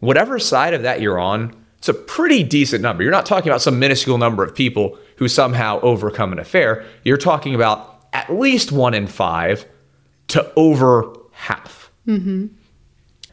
Whatever 0.01 0.39
side 0.39 0.75
of 0.75 0.83
that 0.83 1.01
you're 1.01 1.19
on, 1.19 1.55
it's 1.79 1.89
a 1.89 1.95
pretty 1.95 2.43
decent 2.43 2.83
number. 2.83 3.03
You're 3.03 3.13
not 3.13 3.27
talking 3.27 3.49
about 3.49 3.63
some 3.63 3.79
minuscule 3.79 4.19
number 4.19 4.43
of 4.43 4.55
people 4.55 4.99
who 5.17 5.29
somehow 5.29 5.81
overcome 5.81 6.33
an 6.33 6.39
affair. 6.39 6.85
You're 7.05 7.17
talking 7.17 7.55
about 7.55 8.07
at 8.13 8.33
least 8.33 8.73
one 8.73 8.95
in 8.95 9.07
five 9.07 9.67
to 10.29 10.53
over 10.57 11.15
half. 11.33 11.91
Mm-hmm. 12.07 12.47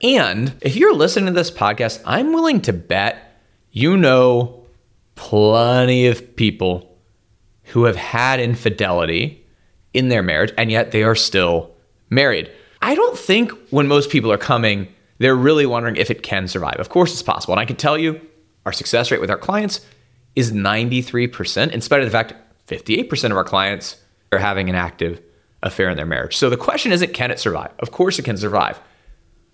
And 0.02 0.54
if 0.62 0.76
you're 0.76 0.94
listening 0.94 1.28
to 1.28 1.32
this 1.32 1.52
podcast, 1.52 2.02
I'm 2.06 2.34
willing 2.34 2.62
to 2.62 2.74
bet 2.74 3.40
you 3.72 3.96
know 3.98 4.66
plenty 5.16 6.08
of 6.08 6.36
people 6.36 6.98
who 7.64 7.86
have 7.86 7.96
had 7.96 8.40
infidelity 8.40 9.46
in 9.94 10.10
their 10.10 10.24
marriage 10.24 10.54
and 10.58 10.70
yet 10.72 10.92
they 10.92 11.04
are 11.04 11.16
still 11.16 11.72
married. 12.10 12.52
I 12.82 12.96
don't 12.96 13.18
think 13.18 13.52
when 13.70 13.88
most 13.88 14.10
people 14.10 14.32
are 14.32 14.38
coming, 14.38 14.90
they're 15.20 15.36
really 15.36 15.66
wondering 15.66 15.96
if 15.96 16.12
it 16.12 16.24
can 16.24 16.48
survive. 16.48 16.80
Of 16.80 16.90
course, 16.90 17.14
it's 17.14 17.22
possible. 17.22 17.54
And 17.54 17.62
I 17.62 17.66
can 17.66 17.78
tell 17.78 17.98
you, 17.98 18.20
our 18.66 18.74
success 18.74 19.12
rate 19.12 19.22
with 19.22 19.32
our 19.32 19.38
clients 19.38 19.86
is 20.36 20.52
93%, 20.52 21.72
in 21.72 21.82
spite 21.82 22.02
of 22.02 22.06
the 22.06 22.12
fact 22.12 22.34
58% 22.68 23.32
of 23.32 23.38
our 23.38 23.44
clients 23.44 23.98
are 24.32 24.40
having 24.40 24.70
an 24.70 24.76
active 24.76 25.22
affair 25.64 25.90
in 25.90 25.98
their 25.98 26.06
marriage. 26.06 26.38
So 26.38 26.50
the 26.50 26.58
question 26.58 26.92
isn't 26.92 27.14
can 27.14 27.32
it 27.32 27.40
survive? 27.40 27.72
Of 27.80 27.92
course 27.92 28.20
it 28.20 28.24
can 28.24 28.38
survive. 28.38 28.80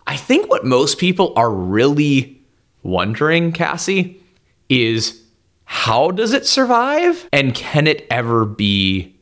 I 0.07 0.17
think 0.17 0.49
what 0.49 0.65
most 0.65 0.97
people 0.97 1.33
are 1.35 1.51
really 1.51 2.41
wondering, 2.83 3.51
Cassie, 3.51 4.21
is 4.67 5.21
how 5.65 6.11
does 6.11 6.33
it 6.33 6.47
survive 6.47 7.29
and 7.31 7.53
can 7.53 7.87
it 7.87 8.07
ever 8.09 8.45
be 8.45 9.15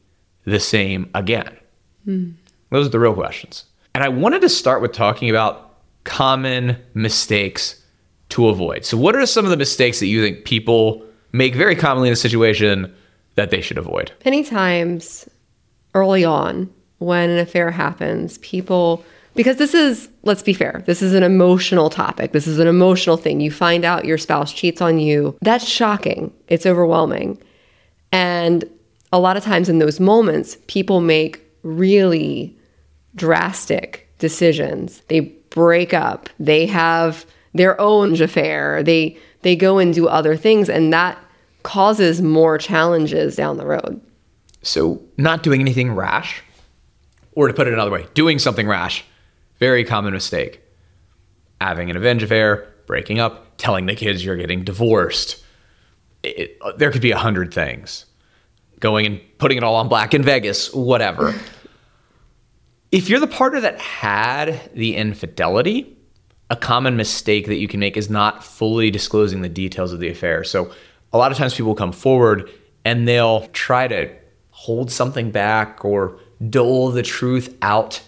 the 0.46 0.60
same 0.60 1.10
again? 1.14 1.56
Hmm. 2.06 2.32
Those 2.70 2.88
are 2.88 2.90
the 2.90 3.00
real 3.00 3.14
questions. 3.14 3.66
And 3.94 4.04
I 4.04 4.10
wanted 4.10 4.42
to 4.42 4.50
start 4.50 4.82
with 4.82 4.94
talking 4.94 5.30
about 5.30 5.76
common 6.04 6.78
mistakes 6.94 7.84
to 8.30 8.48
avoid. 8.48 8.86
So, 8.86 8.98
what 8.98 9.16
are 9.16 9.26
some 9.26 9.46
of 9.46 9.52
the 9.52 9.58
mistakes 9.58 10.00
that 10.00 10.08
you 10.08 10.24
think 10.24 10.46
people 10.46 11.04
make 11.32 11.56
very 11.56 11.76
commonly 11.76 12.10
in 12.10 12.14
a 12.14 12.18
situation 12.18 12.94
that 13.36 13.52
they 13.52 13.62
should 13.62 13.78
avoid? 13.78 14.12
Many 14.24 14.44
times 14.44 15.28
early 15.94 16.24
on, 16.24 16.74
when 17.00 17.30
an 17.30 17.40
affair 17.40 17.72
happens, 17.72 18.38
people, 18.40 19.04
because 19.36 19.58
this 19.58 19.74
is, 19.74 20.10
let's 20.24 20.42
be 20.42 20.54
fair, 20.54 20.84
this 20.86 21.02
is 21.02 21.14
an 21.14 21.24
emotional 21.24 21.90
topic. 21.90 22.32
This 22.32 22.48
is 22.48 22.60
an 22.60 22.68
emotional 22.68 23.18
thing. 23.18 23.40
You 23.40 23.52
find 23.52 23.86
out 23.86 24.06
your 24.06 24.18
spouse 24.18 24.52
cheats 24.52 24.82
on 24.82 25.00
you. 25.00 25.38
That's 25.42 25.68
shocking. 25.68 26.34
It's 26.48 26.66
overwhelming. 26.66 27.42
And 28.12 28.66
a 29.14 29.20
lot 29.20 29.38
of 29.38 29.44
times 29.44 29.70
in 29.70 29.80
those 29.80 30.00
moments, 30.00 30.58
people 30.68 31.02
make 31.02 31.42
really 31.64 32.58
drastic 33.16 34.10
decisions. 34.20 35.02
They 35.08 35.22
break 35.22 35.94
up. 35.94 36.30
They 36.40 36.66
have 36.66 37.26
their 37.54 37.80
own 37.80 38.20
affair. 38.22 38.84
They 38.84 39.18
they 39.42 39.56
go 39.56 39.78
and 39.78 39.94
do 39.94 40.08
other 40.08 40.36
things 40.36 40.70
and 40.70 40.92
that 40.92 41.18
causes 41.64 42.22
more 42.22 42.58
challenges 42.58 43.36
down 43.36 43.58
the 43.58 43.66
road. 43.66 44.02
So, 44.62 45.02
not 45.18 45.44
doing 45.44 45.62
anything 45.62 45.94
rash 45.94 46.42
or 47.38 47.48
to 47.48 47.54
put 47.54 47.68
it 47.68 47.74
another 47.74 47.92
way, 47.92 48.08
doing 48.16 48.40
something 48.40 48.68
rash. 48.68 49.06
Very 49.60 49.84
common 49.84 50.12
mistake. 50.12 50.60
Having 51.62 51.92
an 51.92 51.96
revenge 51.96 52.24
affair, 52.24 52.68
breaking 52.88 53.20
up, 53.20 53.58
telling 53.58 53.86
the 53.86 53.94
kids 53.94 54.26
you're 54.26 54.36
getting 54.36 54.64
divorced. 54.64 55.44
It, 56.24 56.58
uh, 56.62 56.72
there 56.78 56.92
could 56.92 57.04
be 57.04 57.12
a 57.12 57.18
hundred 57.18 57.54
things. 57.54 58.08
Going 58.80 59.06
and 59.06 59.22
putting 59.38 59.56
it 59.56 59.64
all 59.64 59.76
on 59.76 59.88
black 59.88 60.16
in 60.16 60.24
Vegas, 60.24 60.74
whatever. 60.74 61.36
if 62.92 63.08
you're 63.08 63.20
the 63.20 63.28
partner 63.28 63.62
that 63.62 63.80
had 63.80 64.72
the 64.74 64.96
infidelity, 64.96 65.96
a 66.50 66.56
common 66.56 66.98
mistake 66.98 67.46
that 67.46 67.58
you 67.58 67.68
can 67.68 67.80
make 67.80 67.98
is 67.98 68.10
not 68.10 68.44
fully 68.44 68.90
disclosing 68.90 69.44
the 69.44 69.50
details 69.50 69.94
of 69.94 70.00
the 70.00 70.10
affair. 70.10 70.44
So 70.44 70.72
a 71.14 71.20
lot 71.20 71.32
of 71.32 71.38
times 71.38 71.54
people 71.54 71.76
come 71.76 71.92
forward 71.92 72.50
and 72.84 73.08
they'll 73.08 73.46
try 73.50 73.88
to 73.88 74.12
hold 74.50 74.92
something 74.92 75.30
back 75.30 75.86
or 75.86 76.20
dole 76.50 76.92
the 76.92 77.04
truth 77.04 77.56
out 77.62 78.02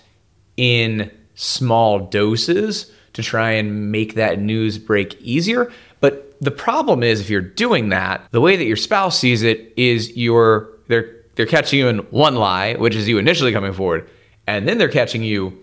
in 0.57 1.11
small 1.35 1.99
doses 1.99 2.91
to 3.13 3.23
try 3.23 3.51
and 3.51 3.91
make 3.91 4.15
that 4.15 4.39
news 4.39 4.77
break 4.77 5.19
easier. 5.21 5.71
But 5.99 6.35
the 6.41 6.51
problem 6.51 7.03
is 7.03 7.19
if 7.19 7.29
you're 7.29 7.41
doing 7.41 7.89
that, 7.89 8.27
the 8.31 8.41
way 8.41 8.55
that 8.55 8.65
your 8.65 8.77
spouse 8.77 9.17
sees 9.17 9.41
it 9.43 9.73
is 9.77 10.15
you're 10.15 10.69
they're 10.87 11.15
they're 11.35 11.45
catching 11.45 11.79
you 11.79 11.87
in 11.87 11.99
one 12.11 12.35
lie, 12.35 12.75
which 12.75 12.95
is 12.95 13.07
you 13.07 13.17
initially 13.17 13.53
coming 13.53 13.73
forward, 13.73 14.09
and 14.47 14.67
then 14.67 14.77
they're 14.77 14.89
catching 14.89 15.23
you 15.23 15.57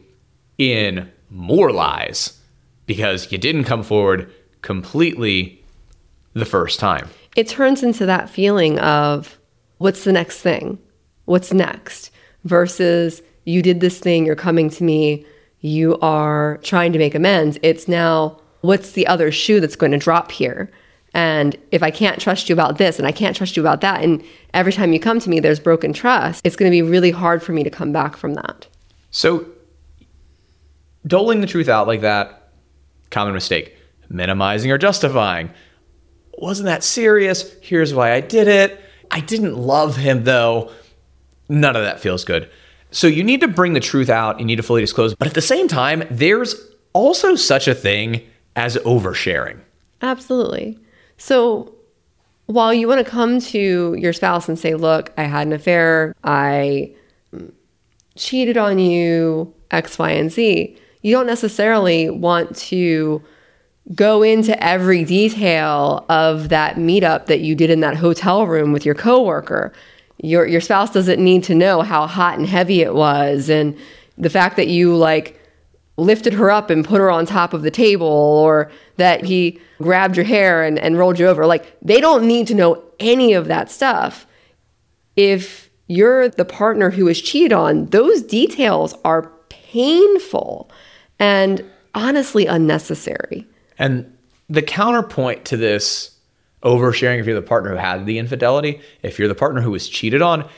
in 0.59 1.11
more 1.31 1.71
lies 1.71 2.41
because 2.87 3.31
you 3.31 3.39
didn't 3.39 3.65
come 3.65 3.83
forward 3.83 4.33
completely 4.63 5.63
the 6.33 6.45
first 6.45 6.79
time. 6.81 7.09
It 7.35 7.49
turns 7.49 7.83
into 7.83 8.07
that 8.07 8.31
feeling 8.31 8.79
of 8.79 9.39
what's 9.79 10.05
the 10.05 10.13
next 10.13 10.41
thing? 10.41 10.79
What's 11.27 11.53
next? 11.53 12.11
Versus 12.47 13.23
you 13.45 13.63
did 13.63 13.81
this 13.81 13.99
thing, 13.99 14.25
you're 14.25 14.35
coming 14.35 14.71
to 14.71 14.85
me, 14.85 15.27
you 15.61 15.99
are 16.01 16.59
trying 16.63 16.93
to 16.93 16.99
make 16.99 17.15
amends. 17.15 17.59
It's 17.63 17.89
now, 17.89 18.41
what's 18.61 18.93
the 18.93 19.07
other 19.07 19.31
shoe 19.31 19.61
that's 19.61 19.77
going 19.77 19.93
to 19.93 19.99
drop 19.99 20.33
here? 20.33 20.71
And 21.15 21.57
if 21.73 21.83
I 21.83 21.91
can't 21.91 22.21
trust 22.21 22.49
you 22.49 22.53
about 22.53 22.79
this 22.79 22.99
and 22.99 23.09
I 23.09 23.13
can't 23.13 23.35
trust 23.37 23.57
you 23.57 23.63
about 23.63 23.81
that, 23.81 24.03
and 24.03 24.23
every 24.53 24.73
time 24.73 24.93
you 24.93 25.01
come 25.01 25.19
to 25.21 25.31
me, 25.31 25.41
there's 25.41 25.61
broken 25.61 25.93
trust, 25.93 26.45
it's 26.45 26.57
going 26.57 26.71
to 26.71 26.75
be 26.75 26.83
really 26.83 27.11
hard 27.11 27.43
for 27.43 27.53
me 27.53 27.65
to 27.65 27.71
come 27.71 27.93
back 27.93 28.17
from 28.17 28.35
that. 28.35 28.67
So, 29.11 29.47
doling 31.07 31.41
the 31.41 31.47
truth 31.47 31.69
out 31.69 31.87
like 31.87 32.03
that, 32.03 32.51
common 33.11 33.35
mistake. 33.35 33.75
Minimizing 34.09 34.71
or 34.71 34.79
justifying. 34.79 35.51
wasn't 36.39 36.67
that 36.67 36.85
serious. 36.85 37.53
Here's 37.61 37.93
why 37.93 38.13
I 38.13 38.21
did 38.21 38.47
it. 38.47 38.81
I 39.11 39.21
didn't 39.21 39.57
love 39.57 39.97
him 39.97 40.25
though. 40.25 40.71
None 41.49 41.77
of 41.77 41.83
that 41.83 42.01
feels 42.01 42.25
good. 42.25 42.51
So 42.91 43.07
you 43.07 43.23
need 43.25 43.41
to 43.41 43.49
bring 43.49 43.73
the 43.73 43.81
truth 43.81 44.09
out, 44.09 44.39
you 44.39 44.47
need 44.47 44.57
to 44.57 44.63
fully 44.63 44.81
disclose. 44.81 45.15
But 45.15 45.29
at 45.29 45.35
the 45.35 45.43
same 45.43 45.69
time, 45.69 46.05
there's 46.11 46.55
also 46.93 47.35
such 47.35 47.69
a 47.69 47.75
thing 47.75 48.23
as 48.55 48.77
oversharing. 48.79 49.59
Absolutely. 50.03 50.79
So 51.19 51.75
while 52.47 52.73
you 52.73 52.89
want 52.89 53.05
to 53.05 53.11
come 53.11 53.41
to 53.41 53.95
your 53.99 54.13
spouse 54.13 54.49
and 54.49 54.59
say, 54.59 54.75
look, 54.75 55.13
I 55.19 55.25
had 55.25 55.47
an 55.47 55.53
affair, 55.53 56.15
I 56.25 56.95
cheated 58.15 58.57
on 58.57 58.79
you, 58.79 59.53
X, 59.71 59.99
Y, 59.99 60.11
and 60.11 60.31
Z, 60.31 60.79
you 61.03 61.13
don't 61.13 61.27
necessarily 61.27 62.09
want 62.09 62.57
to 62.57 63.23
go 63.95 64.23
into 64.23 64.63
every 64.63 65.05
detail 65.05 66.05
of 66.09 66.49
that 66.49 66.77
meetup 66.77 67.27
that 67.27 67.41
you 67.41 67.55
did 67.55 67.71
in 67.71 67.81
that 67.81 67.97
hotel 67.97 68.47
room 68.47 68.73
with 68.73 68.85
your 68.85 68.95
coworker. 68.95 69.73
Your 70.19 70.47
your 70.47 70.61
spouse 70.61 70.91
doesn't 70.91 71.23
need 71.23 71.45
to 71.45 71.55
know 71.55 71.83
how 71.83 72.07
hot 72.07 72.39
and 72.39 72.47
heavy 72.47 72.81
it 72.83 72.95
was 72.95 73.49
and 73.49 73.77
the 74.17 74.31
fact 74.31 74.57
that 74.57 74.69
you 74.69 74.97
like 74.97 75.41
lifted 75.97 76.35
her 76.35 76.51
up 76.51 76.71
and 76.71 76.85
put 76.85 77.01
her 77.01 77.11
on 77.11 77.27
top 77.27 77.55
of 77.55 77.63
the 77.63 77.71
table 77.71 78.07
or 78.07 78.71
that 78.97 79.25
he 79.25 79.59
grabbed 79.79 80.17
your 80.17 80.25
hair 80.25 80.63
and, 80.63 80.79
and 80.79 80.99
rolled 80.99 81.19
you 81.19 81.27
over. 81.27 81.47
Like 81.47 81.77
they 81.81 82.01
don't 82.01 82.27
need 82.27 82.47
to 82.49 82.55
know 82.55 82.83
any 83.01 83.33
of 83.33 83.47
that 83.49 83.71
stuff. 83.71 84.27
If 85.17 85.71
you're 85.87 86.29
the 86.29 86.45
partner 86.45 86.91
who 86.91 87.09
is 87.09 87.21
cheated 87.21 87.53
on, 87.53 87.87
those 87.87 88.23
details 88.23 88.95
are 89.05 89.33
painful 89.49 90.71
and 91.19 91.65
honestly 91.95 92.47
unnecessary. 92.47 93.47
And 93.79 94.13
the 94.49 94.63
counterpoint 94.63 95.45
to 95.47 95.57
this 95.57 96.16
oversharing, 96.63 97.21
if 97.21 97.27
you're 97.27 97.35
the 97.35 97.43
partner 97.47 97.71
who 97.71 97.77
had 97.77 98.07
the 98.07 98.19
infidelity, 98.19 98.81
if 99.03 99.19
you're 99.19 99.29
the 99.29 99.35
partner 99.35 99.61
who 99.61 99.71
was 99.71 99.89
cheated 99.89 100.23
on, 100.23 100.49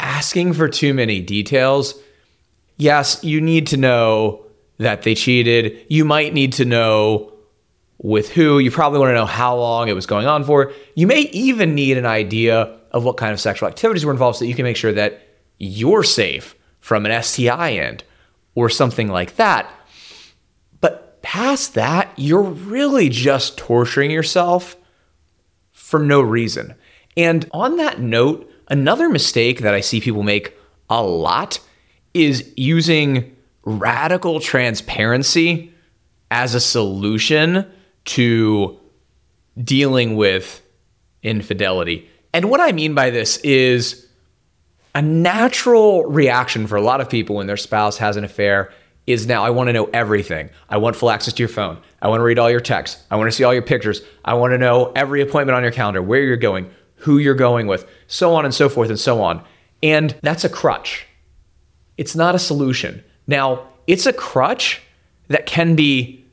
asking 0.00 0.52
for 0.52 0.68
too 0.68 0.94
many 0.94 1.20
details. 1.20 1.94
Yes, 2.76 3.22
you 3.24 3.40
need 3.40 3.66
to 3.68 3.76
know 3.76 4.44
that 4.78 5.02
they 5.02 5.14
cheated. 5.14 5.84
You 5.88 6.04
might 6.04 6.32
need 6.32 6.52
to 6.54 6.64
know 6.64 7.32
with 7.98 8.30
who. 8.30 8.58
You 8.60 8.70
probably 8.70 9.00
want 9.00 9.10
to 9.10 9.14
know 9.14 9.26
how 9.26 9.56
long 9.56 9.88
it 9.88 9.94
was 9.94 10.06
going 10.06 10.26
on 10.26 10.44
for. 10.44 10.72
You 10.94 11.06
may 11.06 11.22
even 11.32 11.74
need 11.74 11.98
an 11.98 12.06
idea 12.06 12.78
of 12.92 13.04
what 13.04 13.16
kind 13.16 13.32
of 13.32 13.40
sexual 13.40 13.68
activities 13.68 14.04
were 14.04 14.12
involved 14.12 14.38
so 14.38 14.44
that 14.44 14.48
you 14.48 14.54
can 14.54 14.62
make 14.64 14.76
sure 14.76 14.92
that 14.92 15.20
you're 15.58 16.04
safe 16.04 16.54
from 16.80 17.04
an 17.04 17.22
STI 17.22 17.72
end 17.72 18.04
or 18.54 18.70
something 18.70 19.08
like 19.08 19.36
that. 19.36 19.68
But 20.80 21.20
past 21.22 21.74
that, 21.74 22.12
you're 22.16 22.42
really 22.42 23.08
just 23.08 23.58
torturing 23.58 24.10
yourself 24.10 24.76
for 25.88 25.98
no 25.98 26.20
reason. 26.20 26.74
And 27.16 27.48
on 27.50 27.78
that 27.78 27.98
note, 27.98 28.52
another 28.68 29.08
mistake 29.08 29.60
that 29.62 29.72
I 29.72 29.80
see 29.80 30.02
people 30.02 30.22
make 30.22 30.54
a 30.90 31.02
lot 31.02 31.60
is 32.12 32.52
using 32.58 33.34
radical 33.64 34.38
transparency 34.38 35.72
as 36.30 36.54
a 36.54 36.60
solution 36.60 37.66
to 38.04 38.78
dealing 39.64 40.14
with 40.14 40.60
infidelity. 41.22 42.06
And 42.34 42.50
what 42.50 42.60
I 42.60 42.72
mean 42.72 42.94
by 42.94 43.08
this 43.08 43.38
is 43.38 44.06
a 44.94 45.00
natural 45.00 46.04
reaction 46.04 46.66
for 46.66 46.76
a 46.76 46.82
lot 46.82 47.00
of 47.00 47.08
people 47.08 47.36
when 47.36 47.46
their 47.46 47.56
spouse 47.56 47.96
has 47.96 48.18
an 48.18 48.24
affair 48.24 48.70
is 49.08 49.26
now 49.26 49.42
I 49.42 49.50
want 49.50 49.68
to 49.68 49.72
know 49.72 49.86
everything. 49.86 50.50
I 50.68 50.76
want 50.76 50.94
full 50.94 51.10
access 51.10 51.32
to 51.32 51.42
your 51.42 51.48
phone. 51.48 51.78
I 52.02 52.08
want 52.08 52.20
to 52.20 52.24
read 52.24 52.38
all 52.38 52.50
your 52.50 52.60
texts. 52.60 53.02
I 53.10 53.16
want 53.16 53.28
to 53.28 53.32
see 53.32 53.42
all 53.42 53.54
your 53.54 53.62
pictures. 53.62 54.02
I 54.24 54.34
want 54.34 54.52
to 54.52 54.58
know 54.58 54.92
every 54.94 55.22
appointment 55.22 55.56
on 55.56 55.62
your 55.62 55.72
calendar, 55.72 56.02
where 56.02 56.22
you're 56.22 56.36
going, 56.36 56.70
who 56.96 57.16
you're 57.16 57.34
going 57.34 57.66
with, 57.66 57.88
so 58.06 58.34
on 58.34 58.44
and 58.44 58.54
so 58.54 58.68
forth 58.68 58.90
and 58.90 59.00
so 59.00 59.22
on. 59.22 59.42
And 59.82 60.14
that's 60.22 60.44
a 60.44 60.48
crutch. 60.48 61.06
It's 61.96 62.14
not 62.14 62.34
a 62.34 62.38
solution. 62.38 63.02
Now, 63.26 63.66
it's 63.86 64.04
a 64.04 64.12
crutch 64.12 64.82
that 65.28 65.46
can 65.46 65.74
be 65.74 66.24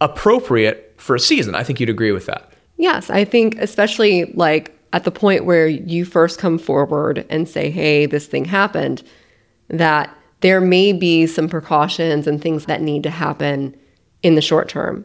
appropriate 0.00 0.94
for 0.96 1.14
a 1.14 1.20
season. 1.20 1.54
I 1.54 1.62
think 1.62 1.78
you'd 1.78 1.88
agree 1.88 2.12
with 2.12 2.26
that. 2.26 2.52
Yes, 2.76 3.10
I 3.10 3.24
think 3.24 3.56
especially 3.58 4.24
like 4.34 4.76
at 4.92 5.04
the 5.04 5.10
point 5.10 5.44
where 5.44 5.68
you 5.68 6.04
first 6.04 6.38
come 6.38 6.58
forward 6.58 7.24
and 7.30 7.48
say, 7.48 7.70
"Hey, 7.70 8.06
this 8.06 8.26
thing 8.26 8.44
happened," 8.44 9.02
that 9.68 10.14
there 10.40 10.60
may 10.60 10.92
be 10.92 11.26
some 11.26 11.48
precautions 11.48 12.26
and 12.26 12.40
things 12.40 12.66
that 12.66 12.82
need 12.82 13.02
to 13.02 13.10
happen 13.10 13.76
in 14.22 14.34
the 14.34 14.42
short 14.42 14.68
term. 14.68 15.04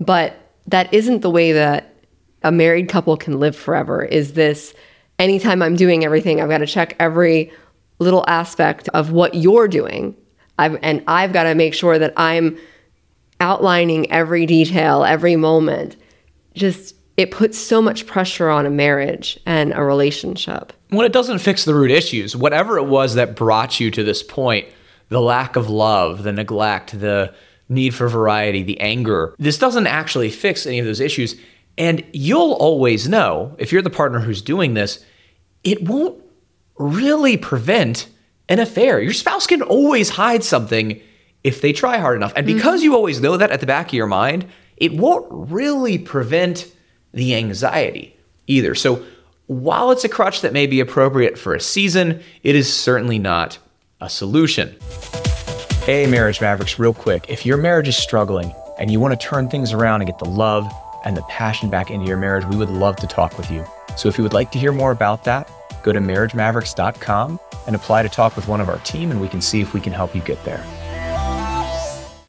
But 0.00 0.36
that 0.66 0.92
isn't 0.92 1.20
the 1.20 1.30
way 1.30 1.52
that 1.52 1.94
a 2.42 2.52
married 2.52 2.88
couple 2.88 3.16
can 3.16 3.40
live 3.40 3.56
forever. 3.56 4.04
Is 4.04 4.34
this 4.34 4.74
anytime 5.18 5.62
I'm 5.62 5.76
doing 5.76 6.04
everything, 6.04 6.40
I've 6.40 6.48
got 6.48 6.58
to 6.58 6.66
check 6.66 6.94
every 7.00 7.50
little 7.98 8.24
aspect 8.28 8.88
of 8.90 9.10
what 9.10 9.34
you're 9.34 9.66
doing 9.66 10.16
I've, 10.58 10.78
and 10.82 11.02
I've 11.06 11.32
got 11.32 11.44
to 11.44 11.54
make 11.54 11.72
sure 11.72 11.98
that 11.98 12.12
I'm 12.16 12.58
outlining 13.40 14.10
every 14.10 14.44
detail, 14.44 15.04
every 15.04 15.36
moment. 15.36 15.96
Just 16.54 16.94
it 17.18 17.32
puts 17.32 17.58
so 17.58 17.82
much 17.82 18.06
pressure 18.06 18.48
on 18.48 18.64
a 18.64 18.70
marriage 18.70 19.40
and 19.44 19.72
a 19.74 19.82
relationship. 19.82 20.72
Well, 20.90 21.04
it 21.04 21.12
doesn't 21.12 21.40
fix 21.40 21.64
the 21.64 21.74
root 21.74 21.90
issues. 21.90 22.36
Whatever 22.36 22.78
it 22.78 22.84
was 22.84 23.16
that 23.16 23.34
brought 23.34 23.80
you 23.80 23.90
to 23.90 24.04
this 24.04 24.22
point, 24.22 24.68
the 25.08 25.20
lack 25.20 25.56
of 25.56 25.68
love, 25.68 26.22
the 26.22 26.32
neglect, 26.32 26.98
the 26.98 27.34
need 27.68 27.92
for 27.92 28.08
variety, 28.08 28.62
the 28.62 28.80
anger, 28.80 29.34
this 29.38 29.58
doesn't 29.58 29.88
actually 29.88 30.30
fix 30.30 30.64
any 30.64 30.78
of 30.78 30.86
those 30.86 31.00
issues. 31.00 31.34
And 31.76 32.04
you'll 32.12 32.52
always 32.52 33.08
know 33.08 33.56
if 33.58 33.72
you're 33.72 33.82
the 33.82 33.90
partner 33.90 34.20
who's 34.20 34.40
doing 34.40 34.74
this, 34.74 35.04
it 35.64 35.82
won't 35.82 36.22
really 36.76 37.36
prevent 37.36 38.08
an 38.48 38.60
affair. 38.60 39.00
Your 39.00 39.12
spouse 39.12 39.48
can 39.48 39.62
always 39.62 40.08
hide 40.08 40.44
something 40.44 41.00
if 41.42 41.62
they 41.62 41.72
try 41.72 41.98
hard 41.98 42.16
enough. 42.16 42.32
And 42.36 42.46
mm-hmm. 42.46 42.56
because 42.56 42.80
mm-hmm. 42.80 42.92
you 42.92 42.96
always 42.96 43.20
know 43.20 43.36
that 43.36 43.50
at 43.50 43.58
the 43.58 43.66
back 43.66 43.88
of 43.88 43.94
your 43.94 44.06
mind, 44.06 44.46
it 44.76 44.92
won't 44.92 45.26
really 45.30 45.98
prevent 45.98 46.72
the 47.12 47.34
anxiety 47.34 48.16
either. 48.46 48.74
So 48.74 49.04
while 49.46 49.90
it's 49.90 50.04
a 50.04 50.08
crutch 50.08 50.42
that 50.42 50.52
may 50.52 50.66
be 50.66 50.80
appropriate 50.80 51.38
for 51.38 51.54
a 51.54 51.60
season, 51.60 52.22
it 52.42 52.54
is 52.54 52.72
certainly 52.72 53.18
not 53.18 53.58
a 54.00 54.08
solution. 54.08 54.76
Hey, 55.84 56.06
Marriage 56.06 56.40
Mavericks, 56.40 56.78
real 56.78 56.92
quick. 56.92 57.24
If 57.28 57.46
your 57.46 57.56
marriage 57.56 57.88
is 57.88 57.96
struggling 57.96 58.54
and 58.78 58.90
you 58.90 59.00
want 59.00 59.18
to 59.18 59.26
turn 59.26 59.48
things 59.48 59.72
around 59.72 60.02
and 60.02 60.10
get 60.10 60.18
the 60.18 60.28
love 60.28 60.70
and 61.04 61.16
the 61.16 61.22
passion 61.22 61.70
back 61.70 61.90
into 61.90 62.06
your 62.06 62.18
marriage, 62.18 62.44
we 62.44 62.56
would 62.56 62.68
love 62.68 62.96
to 62.96 63.06
talk 63.06 63.38
with 63.38 63.50
you. 63.50 63.64
So 63.96 64.08
if 64.08 64.18
you 64.18 64.22
would 64.22 64.34
like 64.34 64.52
to 64.52 64.58
hear 64.58 64.70
more 64.70 64.92
about 64.92 65.24
that, 65.24 65.50
go 65.82 65.92
to 65.92 65.98
marriagemavericks.com 65.98 67.40
and 67.66 67.74
apply 67.74 68.02
to 68.02 68.08
talk 68.08 68.36
with 68.36 68.48
one 68.48 68.60
of 68.60 68.68
our 68.68 68.78
team, 68.80 69.10
and 69.10 69.20
we 69.20 69.28
can 69.28 69.40
see 69.40 69.60
if 69.60 69.72
we 69.72 69.80
can 69.80 69.92
help 69.92 70.14
you 70.14 70.20
get 70.20 70.42
there. 70.44 70.62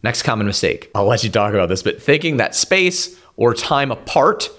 Next 0.03 0.21
common 0.23 0.47
mistake. 0.47 0.89
I'll 0.95 1.05
let 1.05 1.23
you 1.25 1.29
talk 1.29 1.53
about 1.53 1.67
this, 1.67 1.83
but 1.83 2.01
thinking 2.01 2.37
that 2.37 2.55
space 2.55 3.19
or 3.35 3.53
time 3.53 3.91
apart, 3.91 4.49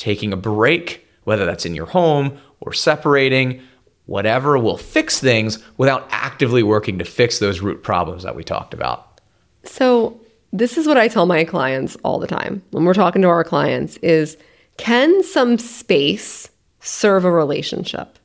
taking 0.00 0.32
a 0.32 0.36
break, 0.36 1.06
whether 1.24 1.44
that's 1.46 1.66
in 1.66 1.74
your 1.74 1.86
home 1.86 2.38
or 2.60 2.72
separating, 2.72 3.62
whatever 4.06 4.58
will 4.58 4.76
fix 4.76 5.20
things 5.20 5.62
without 5.76 6.08
actively 6.10 6.62
working 6.62 6.98
to 6.98 7.04
fix 7.04 7.38
those 7.38 7.60
root 7.60 7.82
problems 7.82 8.22
that 8.22 8.34
we 8.34 8.42
talked 8.42 8.74
about. 8.74 9.20
So, 9.64 10.18
this 10.52 10.76
is 10.76 10.86
what 10.86 10.96
I 10.96 11.06
tell 11.06 11.26
my 11.26 11.44
clients 11.44 11.96
all 12.02 12.18
the 12.18 12.26
time 12.26 12.60
when 12.72 12.84
we're 12.84 12.94
talking 12.94 13.22
to 13.22 13.28
our 13.28 13.44
clients 13.44 13.98
is 13.98 14.36
can 14.78 15.22
some 15.22 15.58
space 15.58 16.50
serve 16.80 17.24
a 17.24 17.30
relationship? 17.30 18.18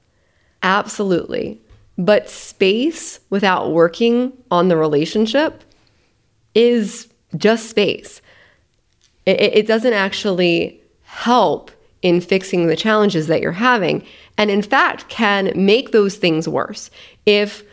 Absolutely. 0.63 1.61
But 1.99 2.29
space 2.29 3.19
without 3.29 3.71
working 3.71 4.33
on 4.49 4.69
the 4.69 4.77
relationship 4.77 5.63
is 6.55 7.07
just 7.37 7.69
space. 7.69 8.21
It, 9.25 9.39
it, 9.41 9.67
doesn't 9.67 9.93
actually 9.93 10.81
help 11.15 11.71
in 12.01 12.19
fixing 12.19 12.67
the 12.67 12.75
challenges 12.75 13.27
that 13.27 13.41
you're 13.41 13.53
having. 13.53 14.05
And 14.37 14.51
in 14.51 14.61
fact, 14.61 15.07
can 15.07 15.53
make 15.55 15.91
those 15.91 16.17
things 16.17 16.47
worse. 16.47 16.91
If 17.25 17.63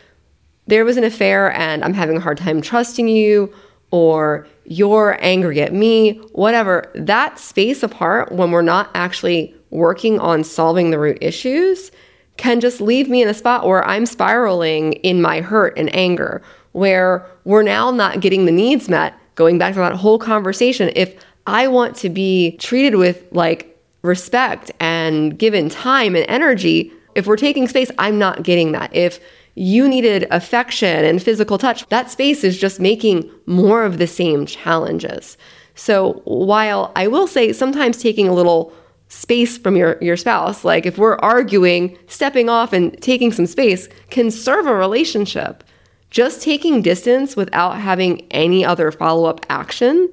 there 0.65 0.85
was 0.85 0.95
an 0.95 1.03
affair 1.03 1.51
and 1.51 1.83
I'm 1.83 1.93
having 1.93 2.15
a 2.15 2.21
hard 2.21 2.37
time 2.37 2.61
trusting 2.61 3.09
you, 3.09 3.53
or 3.91 4.47
you're 4.63 5.17
angry 5.19 5.61
at 5.61 5.73
me, 5.73 6.13
whatever, 6.31 6.89
that 6.95 7.37
space 7.37 7.83
apart 7.83 8.31
when 8.31 8.49
we're 8.49 8.61
not 8.61 8.89
actually 8.95 9.53
working 9.71 10.19
on 10.19 10.43
solving 10.43 10.89
the 10.89 10.97
root 10.97 11.17
issues 11.21 11.91
can 12.37 12.59
just 12.59 12.79
leave 12.79 13.09
me 13.09 13.21
in 13.21 13.27
a 13.27 13.33
spot 13.33 13.67
where 13.67 13.85
I'm 13.85 14.05
spiraling 14.05 14.93
in 14.93 15.21
my 15.21 15.41
hurt 15.41 15.77
and 15.77 15.93
anger, 15.93 16.41
where 16.71 17.29
we're 17.43 17.61
now 17.61 17.91
not 17.91 18.21
getting 18.21 18.45
the 18.45 18.51
needs 18.51 18.89
met. 18.89 19.13
Going 19.35 19.57
back 19.57 19.73
to 19.73 19.79
that 19.81 19.93
whole 19.93 20.17
conversation, 20.17 20.91
if 20.95 21.15
I 21.45 21.67
want 21.67 21.95
to 21.97 22.09
be 22.09 22.57
treated 22.57 22.95
with 22.95 23.25
like 23.31 23.77
respect 24.01 24.71
and 24.79 25.37
given 25.37 25.69
time 25.69 26.15
and 26.15 26.25
energy, 26.29 26.91
if 27.15 27.27
we're 27.27 27.37
taking 27.37 27.67
space, 27.67 27.91
I'm 27.97 28.17
not 28.17 28.43
getting 28.43 28.71
that. 28.73 28.95
If 28.95 29.19
you 29.55 29.87
needed 29.87 30.27
affection 30.31 31.05
and 31.05 31.21
physical 31.21 31.57
touch, 31.57 31.87
that 31.89 32.09
space 32.09 32.43
is 32.43 32.57
just 32.57 32.79
making 32.79 33.29
more 33.45 33.83
of 33.83 33.97
the 33.97 34.07
same 34.07 34.45
challenges. 34.45 35.37
So 35.75 36.21
while 36.25 36.91
I 36.95 37.07
will 37.07 37.27
say 37.27 37.53
sometimes 37.53 37.97
taking 37.97 38.27
a 38.27 38.33
little 38.33 38.73
space 39.13 39.57
from 39.59 39.75
your, 39.75 39.97
your 40.01 40.17
spouse. 40.17 40.65
Like 40.65 40.85
if 40.85 40.97
we're 40.97 41.17
arguing, 41.17 41.97
stepping 42.07 42.49
off 42.49 42.73
and 42.73 42.99
taking 43.01 43.31
some 43.31 43.45
space 43.45 43.87
can 44.09 44.31
serve 44.31 44.65
a 44.65 44.73
relationship. 44.73 45.63
Just 46.09 46.41
taking 46.41 46.81
distance 46.81 47.35
without 47.35 47.77
having 47.77 48.21
any 48.31 48.65
other 48.65 48.91
follow 48.91 49.25
up 49.25 49.45
action 49.49 50.09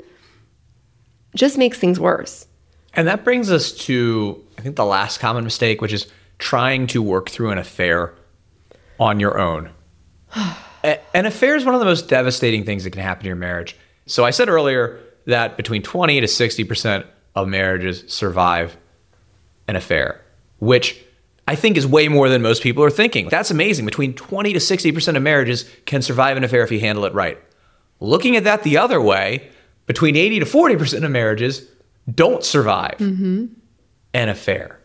just 1.35 1.59
makes 1.59 1.79
things 1.79 2.01
worse. 2.01 2.47
And 2.95 3.07
that 3.07 3.25
brings 3.25 3.51
us 3.51 3.73
to, 3.73 4.43
I 4.59 4.63
think, 4.63 4.77
the 4.77 4.85
last 4.85 5.21
common 5.21 5.45
mistake, 5.45 5.81
which 5.81 5.93
is 5.93 6.07
trying 6.39 6.87
to 6.89 7.03
work 7.03 7.31
through 7.31 7.51
an 7.51 7.59
affair 7.59 8.15
on 8.99 9.21
your 9.21 9.39
own. 9.39 9.71
an 10.85 11.27
affair 11.27 11.57
is 11.57 11.65
one 11.65 11.75
of 11.75 11.81
the 11.81 11.87
most 11.87 12.09
devastating 12.09 12.65
things 12.65 12.85
that 12.85 12.91
can 12.91 13.03
happen 13.03 13.23
to 13.23 13.29
your 13.29 13.37
marriage. 13.37 13.77
So 14.07 14.25
I 14.25 14.31
said 14.31 14.49
earlier 14.49 14.99
that 15.27 15.57
between 15.57 15.83
20 15.83 16.21
to 16.21 16.27
60% 16.27 17.07
of 17.35 17.49
marriages 17.49 18.05
survive 18.09 18.77
an 19.69 19.77
affair, 19.77 20.21
which 20.59 21.01
I 21.47 21.55
think 21.55 21.77
is 21.77 21.87
way 21.87 22.09
more 22.09 22.29
than 22.29 22.43
most 22.43 22.63
people 22.63 22.83
are 22.83 22.91
thinking. 22.91 23.29
That's 23.29 23.51
amazing. 23.51 23.85
Between 23.85 24.15
20 24.15 24.53
to 24.53 24.59
60% 24.59 25.17
of 25.17 25.23
marriages 25.23 25.71
can 25.85 26.03
survive 26.03 26.37
an 26.37 26.45
affair 26.45 26.63
if 26.63 26.73
you 26.73 26.81
handle 26.81 27.05
it 27.05 27.15
right. 27.15 27.39
Looking 28.01 28.37
at 28.37 28.45
that 28.45 28.63
the 28.63 28.79
other 28.79 29.01
way, 29.01 29.51
between 29.91 30.15
80 30.15 30.39
to 30.39 30.45
40% 30.45 31.05
of 31.05 31.11
marriages 31.11 31.67
don't 32.15 32.45
survive 32.45 32.99
mm-hmm. 32.99 33.47
an 34.15 34.29
affair. 34.29 34.79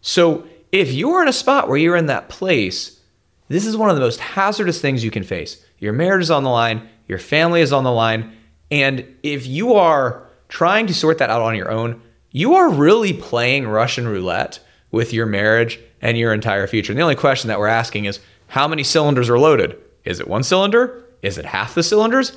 So 0.00 0.48
if 0.72 0.90
you're 0.92 1.22
in 1.22 1.28
a 1.28 1.32
spot 1.32 1.68
where 1.68 1.78
you're 1.78 1.94
in 1.94 2.06
that 2.06 2.28
place, 2.28 2.98
this 3.46 3.64
is 3.64 3.76
one 3.76 3.88
of 3.88 3.94
the 3.94 4.02
most 4.02 4.18
hazardous 4.18 4.80
things 4.80 5.04
you 5.04 5.12
can 5.12 5.22
face. 5.22 5.64
Your 5.78 5.92
marriage 5.92 6.24
is 6.24 6.30
on 6.32 6.42
the 6.42 6.50
line, 6.50 6.88
your 7.06 7.20
family 7.20 7.60
is 7.60 7.72
on 7.72 7.84
the 7.84 7.92
line, 7.92 8.36
and 8.68 9.06
if 9.22 9.46
you 9.46 9.74
are 9.74 10.26
trying 10.48 10.88
to 10.88 10.94
sort 10.94 11.18
that 11.18 11.30
out 11.30 11.42
on 11.42 11.54
your 11.54 11.70
own, 11.70 12.02
you 12.32 12.56
are 12.56 12.68
really 12.68 13.12
playing 13.12 13.68
Russian 13.68 14.08
roulette 14.08 14.58
with 14.90 15.12
your 15.12 15.26
marriage 15.26 15.78
and 16.02 16.18
your 16.18 16.34
entire 16.34 16.66
future. 16.66 16.90
And 16.90 16.98
the 16.98 17.04
only 17.04 17.14
question 17.14 17.46
that 17.46 17.60
we're 17.60 17.68
asking 17.68 18.06
is 18.06 18.18
how 18.48 18.66
many 18.66 18.82
cylinders 18.82 19.30
are 19.30 19.38
loaded? 19.38 19.76
Is 20.04 20.18
it 20.18 20.26
one 20.26 20.42
cylinder? 20.42 21.04
Is 21.22 21.38
it 21.38 21.44
half 21.44 21.76
the 21.76 21.84
cylinders? 21.84 22.36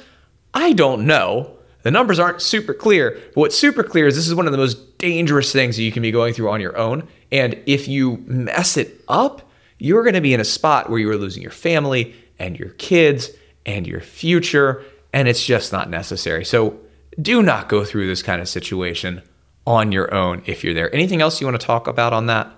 I 0.54 0.74
don't 0.74 1.08
know. 1.08 1.53
The 1.84 1.92
numbers 1.92 2.20
aren't 2.20 2.42
super 2.42 2.74
clear. 2.74 3.12
But 3.34 3.38
what's 3.38 3.58
super 3.58 3.84
clear 3.84 4.08
is 4.08 4.16
this 4.16 4.28
is 4.28 4.36
one 4.36 4.48
of 4.48 4.52
the 4.52 4.58
most 4.58 4.98
dangerous 4.98 5.52
things 5.52 5.76
that 5.76 5.84
you 5.84 5.92
can 5.92 6.02
be 6.02 6.12
going 6.12 6.34
through 6.34 6.50
on 6.50 6.62
your 6.62 6.78
own. 6.78 7.08
And 7.32 7.62
if 7.66 7.88
you 7.88 8.24
mess 8.26 8.78
it 8.78 9.02
up, 9.08 9.50
you're 9.78 10.04
going 10.04 10.16
to 10.16 10.22
be 10.22 10.34
in 10.34 10.40
a 10.40 10.46
spot 10.46 10.90
where 10.90 11.00
you 11.00 11.10
are 11.10 11.18
losing 11.18 11.44
your 11.44 11.52
family 11.52 12.16
and 12.40 12.58
your 12.58 12.70
kids 12.70 13.30
and 13.66 13.86
your 13.86 14.02
future. 14.02 14.84
And 15.12 15.28
it's 15.28 15.46
just 15.46 15.72
not 15.72 15.90
necessary. 15.90 16.46
So 16.46 16.80
do 17.22 17.44
not 17.44 17.70
go 17.70 17.84
through 17.86 18.08
this 18.08 18.24
kind 18.24 18.42
of 18.42 18.48
situation 18.48 19.22
on 19.68 19.92
your 19.92 20.14
own 20.14 20.42
if 20.46 20.64
you're 20.64 20.74
there. 20.74 20.94
Anything 20.94 21.22
else 21.22 21.40
you 21.40 21.48
want 21.48 21.60
to 21.60 21.66
talk 21.66 21.88
about 21.88 22.14
on 22.14 22.28
that? 22.28 22.52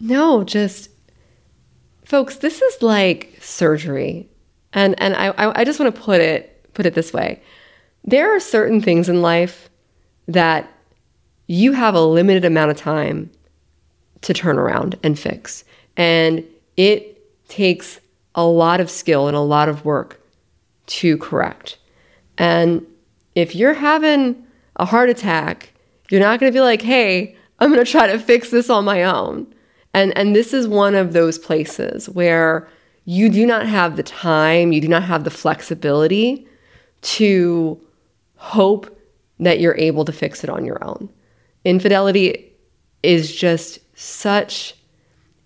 No, 0.00 0.42
just 0.42 0.90
folks, 2.04 2.36
this 2.36 2.60
is 2.60 2.82
like 2.82 3.36
surgery. 3.40 4.28
And 4.72 4.94
and 4.98 5.14
I 5.14 5.32
I 5.38 5.64
just 5.64 5.78
want 5.78 5.94
to 5.94 6.00
put 6.00 6.20
it 6.20 6.72
put 6.74 6.86
it 6.86 6.94
this 6.94 7.12
way. 7.12 7.42
There 8.04 8.34
are 8.34 8.40
certain 8.40 8.80
things 8.80 9.08
in 9.08 9.22
life 9.22 9.68
that 10.28 10.68
you 11.46 11.72
have 11.72 11.94
a 11.94 12.00
limited 12.00 12.44
amount 12.44 12.70
of 12.70 12.76
time 12.76 13.30
to 14.22 14.34
turn 14.34 14.58
around 14.58 14.98
and 15.02 15.18
fix. 15.18 15.64
And 15.96 16.44
it 16.76 17.48
takes 17.48 18.00
a 18.34 18.44
lot 18.44 18.80
of 18.80 18.90
skill 18.90 19.28
and 19.28 19.36
a 19.36 19.40
lot 19.40 19.68
of 19.68 19.84
work 19.84 20.20
to 20.86 21.18
correct. 21.18 21.78
And 22.38 22.86
if 23.34 23.54
you're 23.54 23.74
having 23.74 24.46
a 24.76 24.84
heart 24.84 25.10
attack 25.10 25.72
you're 26.12 26.20
not 26.20 26.38
going 26.38 26.52
to 26.52 26.54
be 26.54 26.60
like, 26.60 26.82
hey, 26.82 27.34
I'm 27.58 27.72
going 27.72 27.82
to 27.82 27.90
try 27.90 28.06
to 28.06 28.18
fix 28.18 28.50
this 28.50 28.68
on 28.68 28.84
my 28.84 29.02
own. 29.02 29.46
And, 29.94 30.14
and 30.16 30.36
this 30.36 30.52
is 30.52 30.68
one 30.68 30.94
of 30.94 31.14
those 31.14 31.38
places 31.38 32.06
where 32.10 32.68
you 33.06 33.30
do 33.30 33.46
not 33.46 33.66
have 33.66 33.96
the 33.96 34.02
time, 34.02 34.72
you 34.72 34.82
do 34.82 34.88
not 34.88 35.04
have 35.04 35.24
the 35.24 35.30
flexibility 35.30 36.46
to 37.00 37.80
hope 38.42 38.98
that 39.38 39.60
you're 39.60 39.78
able 39.78 40.04
to 40.04 40.12
fix 40.12 40.42
it 40.42 40.50
on 40.50 40.64
your 40.64 40.82
own. 40.84 41.08
Infidelity 41.64 42.52
is 43.04 43.32
just 43.32 43.78
such 43.96 44.74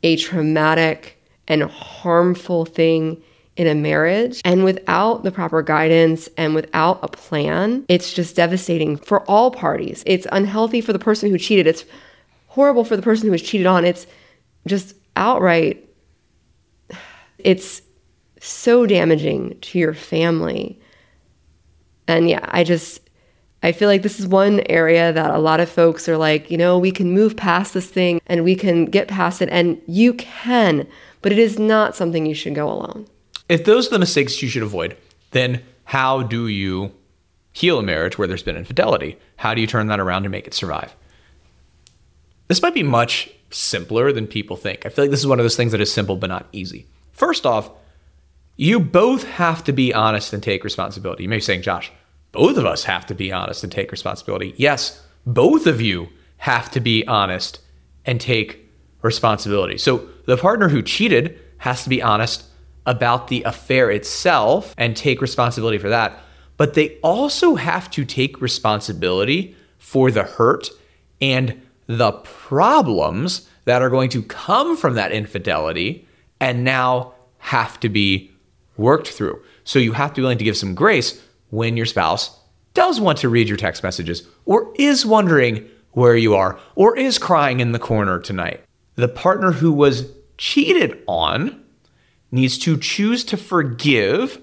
a 0.03 0.17
traumatic 0.17 1.23
and 1.47 1.63
harmful 1.65 2.65
thing 2.65 3.23
in 3.55 3.67
a 3.67 3.75
marriage. 3.75 4.41
And 4.47 4.65
without 4.65 5.25
the 5.25 5.31
proper 5.31 5.63
guidance 5.63 6.31
and 6.39 6.55
without 6.55 6.99
a 7.03 7.09
plan, 7.09 7.85
it's 7.91 8.15
just 8.15 8.35
devastating 8.35 8.97
for 8.97 9.21
all 9.31 9.51
parties. 9.51 10.03
It's 10.07 10.27
unhealthy 10.33 10.81
for 10.81 10.95
the 10.95 10.99
person 10.99 11.31
who 11.31 11.37
cheated. 11.37 11.67
It's 11.67 11.85
horrible 12.47 12.85
for 12.85 12.97
the 12.97 13.03
person 13.03 13.27
who 13.27 13.33
was 13.33 13.43
cheated 13.43 13.67
on. 13.67 13.85
It's 13.85 14.07
just 14.67 14.95
outright, 15.17 15.87
it's 17.39 17.83
so 18.41 18.87
damaging 18.87 19.59
to 19.61 19.79
your 19.79 19.93
family. 19.93 20.81
And 22.09 22.29
yeah, 22.29 22.45
I 22.45 22.65
just, 22.65 23.01
I 23.63 23.73
feel 23.73 23.89
like 23.89 24.03
this 24.03 24.21
is 24.21 24.27
one 24.27 24.61
area 24.69 25.13
that 25.13 25.31
a 25.31 25.39
lot 25.39 25.61
of 25.61 25.69
folks 25.69 26.09
are 26.09 26.17
like, 26.17 26.51
you 26.51 26.59
know, 26.59 26.79
we 26.79 26.91
can 26.91 27.13
move 27.13 27.37
past 27.37 27.75
this 27.75 27.89
thing 27.91 28.21
and 28.27 28.45
we 28.45 28.55
can 28.55 28.87
get 28.87 29.09
past 29.09 29.43
it. 29.43 29.49
And 29.51 29.81
you 29.87 30.15
can, 30.15 30.87
but 31.23 31.33
it 31.33 31.39
is 31.39 31.59
not 31.59 31.97
something 31.97 32.27
you 32.27 32.35
should 32.35 32.55
go 32.55 32.71
alone. 32.71 33.07
If 33.49 33.65
those 33.65 33.89
are 33.89 33.91
the 33.91 33.99
mistakes 33.99 34.43
you 34.43 34.49
should 34.49 34.63
avoid, 34.63 34.97
then 35.31 35.63
how 35.85 36.23
do 36.23 36.49
you 36.49 36.93
heal 37.53 37.79
a 37.79 37.83
marriage 37.83 38.19
where 38.19 38.29
there's 38.29 38.43
been 38.43 38.57
infidelity? 38.57 39.19
How 39.37 39.55
do 39.55 39.61
you 39.61 39.67
turn 39.67 39.87
that 39.87 40.01
around 40.01 40.25
and 40.25 40.33
make 40.33 40.47
it 40.47 40.55
survive? 40.55 40.95
This 42.49 42.63
might 42.63 42.75
be 42.75 42.83
much 42.83 43.31
simpler 43.51 44.13
than 44.13 44.27
people 44.27 44.57
think. 44.57 44.85
I 44.85 44.89
feel 44.89 45.05
like 45.05 45.11
this 45.11 45.21
is 45.21 45.27
one 45.27 45.39
of 45.39 45.45
those 45.45 45.57
things 45.57 45.73
that 45.73 45.81
is 45.81 45.93
simple 45.93 46.17
but 46.17 46.29
not 46.29 46.47
easy. 46.53 46.87
First 47.13 47.47
off, 47.47 47.71
you 48.57 48.81
both 48.81 49.25
have 49.25 49.63
to 49.65 49.73
be 49.73 49.93
honest 49.93 50.33
and 50.33 50.43
take 50.43 50.65
responsibility. 50.65 51.25
You 51.25 51.29
may 51.29 51.37
be 51.37 51.41
saying, 51.41 51.63
Josh, 51.63 51.93
both 52.33 52.57
of 52.57 52.67
us 52.67 52.85
have 52.85 53.07
to 53.07 53.15
be 53.15 53.33
honest 53.33 53.63
and 53.63 53.73
take 53.73 53.93
responsibility. 53.93 54.55
Yes, 54.57 55.03
both 55.27 55.67
of 55.67 55.81
you 55.81 56.09
have 56.39 56.71
to 56.73 56.81
be 56.81 57.07
honest 57.07 57.61
and 58.05 58.21
take 58.21 58.71
responsibility. 59.03 59.79
So 59.79 60.09
the 60.27 60.37
partner 60.37 60.69
who 60.69 60.83
cheated 60.83 61.39
has 61.59 61.83
to 61.85 61.89
be 61.89 62.03
honest 62.03 62.45
about 62.87 63.29
the 63.29 63.43
affair 63.43 63.91
itself 63.91 64.75
and 64.79 64.97
take 64.97 65.21
responsibility 65.21 65.79
for 65.79 65.89
that. 65.89 66.19
But 66.57 66.75
they 66.75 66.99
also 67.03 67.57
have 67.57 67.91
to 67.93 68.05
take 68.05 68.41
responsibility 68.41 69.57
for 69.79 70.11
the 70.11 70.23
hurt 70.23 70.71
and 71.21 71.61
the 71.87 72.13
problems 72.13 73.49
that 73.65 73.83
are 73.83 73.91
going 73.91 74.11
to 74.11 74.23
come 74.23 74.77
from 74.77 74.95
that 74.95 75.13
infidelity 75.13 76.07
and 76.41 76.65
now 76.65 77.13
have 77.39 77.79
to 77.81 77.89
be 77.89 78.31
worked 78.77 79.09
through. 79.09 79.43
So 79.65 79.79
you 79.79 79.93
have 79.93 80.11
to 80.11 80.17
be 80.17 80.23
willing 80.23 80.39
to 80.39 80.45
give 80.45 80.57
some 80.57 80.75
grace 80.75 81.23
when 81.51 81.77
your 81.77 81.87
spouse 81.87 82.39
does 82.75 83.01
want 83.01 83.19
to 83.19 83.29
read 83.29 83.49
your 83.49 83.57
text 83.57 83.83
messages 83.83 84.27
or 84.45 84.73
is 84.77 85.07
wondering 85.07 85.69
where 85.93 86.17
you 86.17 86.35
are 86.35 86.59
or 86.75 86.97
is 86.97 87.19
crying 87.19 87.61
in 87.61 87.73
the 87.73 87.79
corner 87.79 88.21
tonight. 88.21 88.63
The 88.97 89.09
partner 89.09 89.53
who 89.53 89.73
was 89.73 90.11
cheated 90.39 91.03
on 91.07 91.65
needs 92.31 92.59
to 92.59 92.77
choose 92.77 93.25
to 93.25 93.37
forgive 93.37 94.41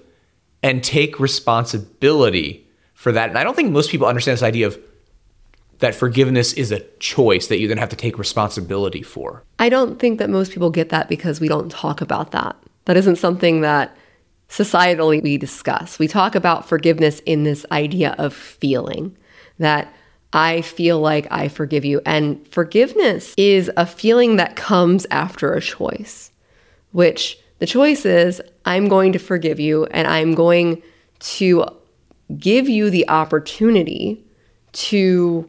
and 0.62 0.82
take 0.82 1.20
responsibility 1.20 2.66
for 2.94 3.12
that. 3.12 3.28
And 3.28 3.38
I 3.38 3.44
don't 3.44 3.54
think 3.54 3.70
most 3.70 3.90
people 3.90 4.06
understand 4.06 4.36
this 4.36 4.42
idea 4.42 4.66
of 4.66 4.78
that 5.78 5.94
forgiveness 5.94 6.52
is 6.54 6.72
a 6.72 6.80
choice 6.98 7.48
that 7.48 7.58
you 7.58 7.68
then 7.68 7.78
have 7.78 7.88
to 7.90 7.96
take 7.96 8.18
responsibility 8.18 9.02
for. 9.02 9.44
I 9.58 9.68
don't 9.68 9.98
think 9.98 10.18
that 10.18 10.30
most 10.30 10.52
people 10.52 10.70
get 10.70 10.88
that 10.88 11.08
because 11.08 11.40
we 11.40 11.48
don't 11.48 11.70
talk 11.70 12.00
about 12.00 12.30
that. 12.30 12.56
That 12.86 12.96
isn't 12.96 13.16
something 13.16 13.60
that 13.60 13.96
societally 14.48 15.22
we 15.22 15.36
discuss. 15.38 15.98
We 15.98 16.08
talk 16.08 16.34
about 16.34 16.68
forgiveness 16.68 17.20
in 17.20 17.44
this 17.44 17.64
idea 17.70 18.14
of 18.18 18.34
feeling 18.34 19.16
that 19.58 19.92
I 20.32 20.62
feel 20.62 21.00
like 21.00 21.26
I 21.30 21.48
forgive 21.48 21.84
you. 21.84 22.00
And 22.04 22.46
forgiveness 22.48 23.34
is 23.36 23.70
a 23.76 23.86
feeling 23.86 24.36
that 24.36 24.56
comes 24.56 25.06
after 25.10 25.54
a 25.54 25.60
choice, 25.60 26.32
which 26.90 27.38
the 27.60 27.66
choice 27.66 28.04
is 28.04 28.42
I'm 28.64 28.88
going 28.88 29.12
to 29.12 29.18
forgive 29.18 29.60
you 29.60 29.86
and 29.86 30.08
I'm 30.08 30.34
going 30.34 30.82
to 31.20 31.64
give 32.36 32.68
you 32.68 32.90
the 32.90 33.08
opportunity 33.08 34.24
to 34.72 35.48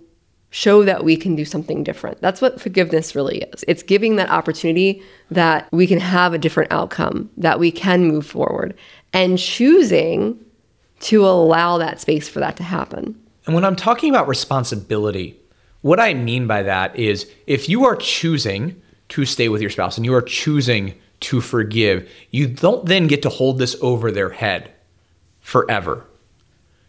show 0.55 0.85
that 0.85 1.03
we 1.03 1.17
can 1.17 1.35
do 1.35 1.43
something 1.43 1.83
different. 1.83 2.21
That's 2.21 2.39
what 2.39 2.61
forgiveness 2.61 3.13
really 3.13 3.39
is. 3.39 3.65
It's 3.67 3.83
giving 3.83 4.15
that 4.15 4.29
opportunity 4.29 5.03
that 5.29 5.67
we 5.73 5.85
can 5.85 5.99
have 5.99 6.33
a 6.33 6.37
different 6.37 6.71
outcome, 6.71 7.29
that 7.35 7.59
we 7.59 7.73
can 7.73 8.05
move 8.05 8.25
forward, 8.25 8.73
and 9.11 9.37
choosing 9.37 10.39
to 11.01 11.25
allow 11.25 11.77
that 11.79 11.99
space 11.99 12.29
for 12.29 12.39
that 12.39 12.55
to 12.55 12.63
happen. 12.63 13.21
And 13.45 13.53
when 13.53 13.65
I'm 13.65 13.75
talking 13.75 14.09
about 14.09 14.29
responsibility, 14.29 15.37
what 15.81 15.99
I 15.99 16.13
mean 16.13 16.47
by 16.47 16.63
that 16.63 16.95
is 16.95 17.29
if 17.47 17.67
you 17.67 17.83
are 17.83 17.97
choosing 17.97 18.81
to 19.09 19.25
stay 19.25 19.49
with 19.49 19.59
your 19.59 19.69
spouse 19.69 19.97
and 19.97 20.05
you 20.05 20.13
are 20.13 20.21
choosing 20.21 20.93
to 21.19 21.41
forgive, 21.41 22.09
you 22.31 22.47
don't 22.47 22.85
then 22.85 23.07
get 23.07 23.21
to 23.23 23.29
hold 23.29 23.59
this 23.59 23.75
over 23.81 24.09
their 24.09 24.29
head 24.29 24.71
forever. 25.41 26.05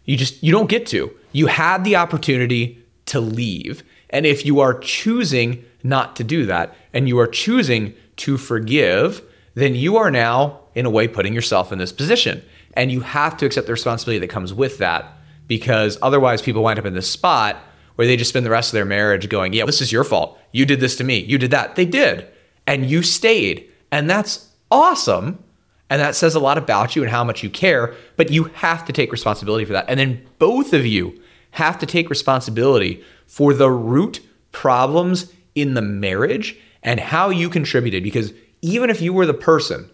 You 0.05 0.15
just 0.15 0.41
you 0.41 0.53
don't 0.53 0.69
get 0.69 0.87
to. 0.87 1.13
You 1.33 1.47
had 1.47 1.83
the 1.83 1.97
opportunity 1.97 2.81
to 3.07 3.19
leave 3.19 3.83
And 4.09 4.25
if 4.25 4.45
you 4.45 4.59
are 4.59 4.77
choosing 4.79 5.65
not 5.83 6.15
to 6.15 6.23
do 6.23 6.45
that 6.45 6.75
and 6.93 7.07
you 7.07 7.19
are 7.19 7.27
choosing 7.27 7.93
to 8.17 8.37
forgive, 8.37 9.21
then 9.55 9.75
you 9.75 9.97
are 9.97 10.11
now, 10.11 10.61
in 10.75 10.85
a 10.85 10.89
way, 10.89 11.07
putting 11.07 11.33
yourself 11.33 11.71
in 11.71 11.77
this 11.77 11.91
position. 11.91 12.43
And 12.73 12.91
you 12.91 13.01
have 13.01 13.37
to 13.37 13.45
accept 13.45 13.67
the 13.67 13.73
responsibility 13.73 14.19
that 14.19 14.29
comes 14.29 14.53
with 14.53 14.77
that 14.77 15.17
because 15.47 15.97
otherwise 16.01 16.41
people 16.41 16.63
wind 16.63 16.79
up 16.79 16.85
in 16.85 16.93
this 16.93 17.09
spot 17.09 17.57
where 17.95 18.07
they 18.07 18.15
just 18.15 18.29
spend 18.29 18.45
the 18.45 18.51
rest 18.51 18.69
of 18.69 18.73
their 18.73 18.85
marriage 18.85 19.27
going, 19.29 19.53
Yeah, 19.53 19.65
this 19.65 19.81
is 19.81 19.91
your 19.91 20.03
fault. 20.03 20.39
You 20.51 20.65
did 20.65 20.79
this 20.79 20.95
to 20.97 21.03
me. 21.03 21.19
You 21.19 21.37
did 21.37 21.51
that. 21.51 21.75
They 21.75 21.85
did. 21.85 22.27
And 22.65 22.89
you 22.89 23.01
stayed. 23.01 23.69
And 23.91 24.09
that's 24.09 24.47
awesome. 24.69 25.43
And 25.89 26.01
that 26.01 26.15
says 26.15 26.35
a 26.35 26.39
lot 26.39 26.57
about 26.57 26.95
you 26.95 27.01
and 27.01 27.11
how 27.11 27.23
much 27.23 27.43
you 27.43 27.49
care, 27.49 27.95
but 28.17 28.29
you 28.29 28.45
have 28.45 28.85
to 28.85 28.93
take 28.93 29.11
responsibility 29.11 29.65
for 29.65 29.73
that. 29.73 29.85
And 29.87 29.99
then 29.99 30.25
both 30.37 30.73
of 30.73 30.85
you 30.85 31.19
have 31.57 31.79
to 31.79 31.87
take 31.87 32.07
responsibility 32.11 33.03
for 33.25 33.51
the 33.51 33.71
root 33.71 34.21
problems 34.51 35.33
in 35.55 35.73
the 35.73 35.81
marriage 35.81 36.55
and 36.83 36.99
how 36.99 37.31
you 37.31 37.49
contributed. 37.49 38.03
Because 38.03 38.31
even 38.61 38.91
if 38.91 39.01
you 39.01 39.11
were 39.11 39.25
the 39.25 39.33
person 39.33 39.89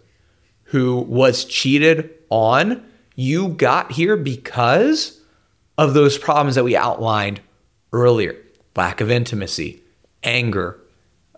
who 0.65 0.97
was 0.97 1.45
cheated 1.45 2.09
on, 2.29 2.85
you 3.15 3.47
got 3.47 3.93
here 3.93 4.17
because 4.17 5.21
of 5.77 5.93
those 5.93 6.17
problems 6.17 6.55
that 6.55 6.65
we 6.65 6.75
outlined 6.75 7.39
earlier 7.93 8.35
lack 8.75 8.99
of 8.99 9.09
intimacy, 9.09 9.81
anger, 10.23 10.81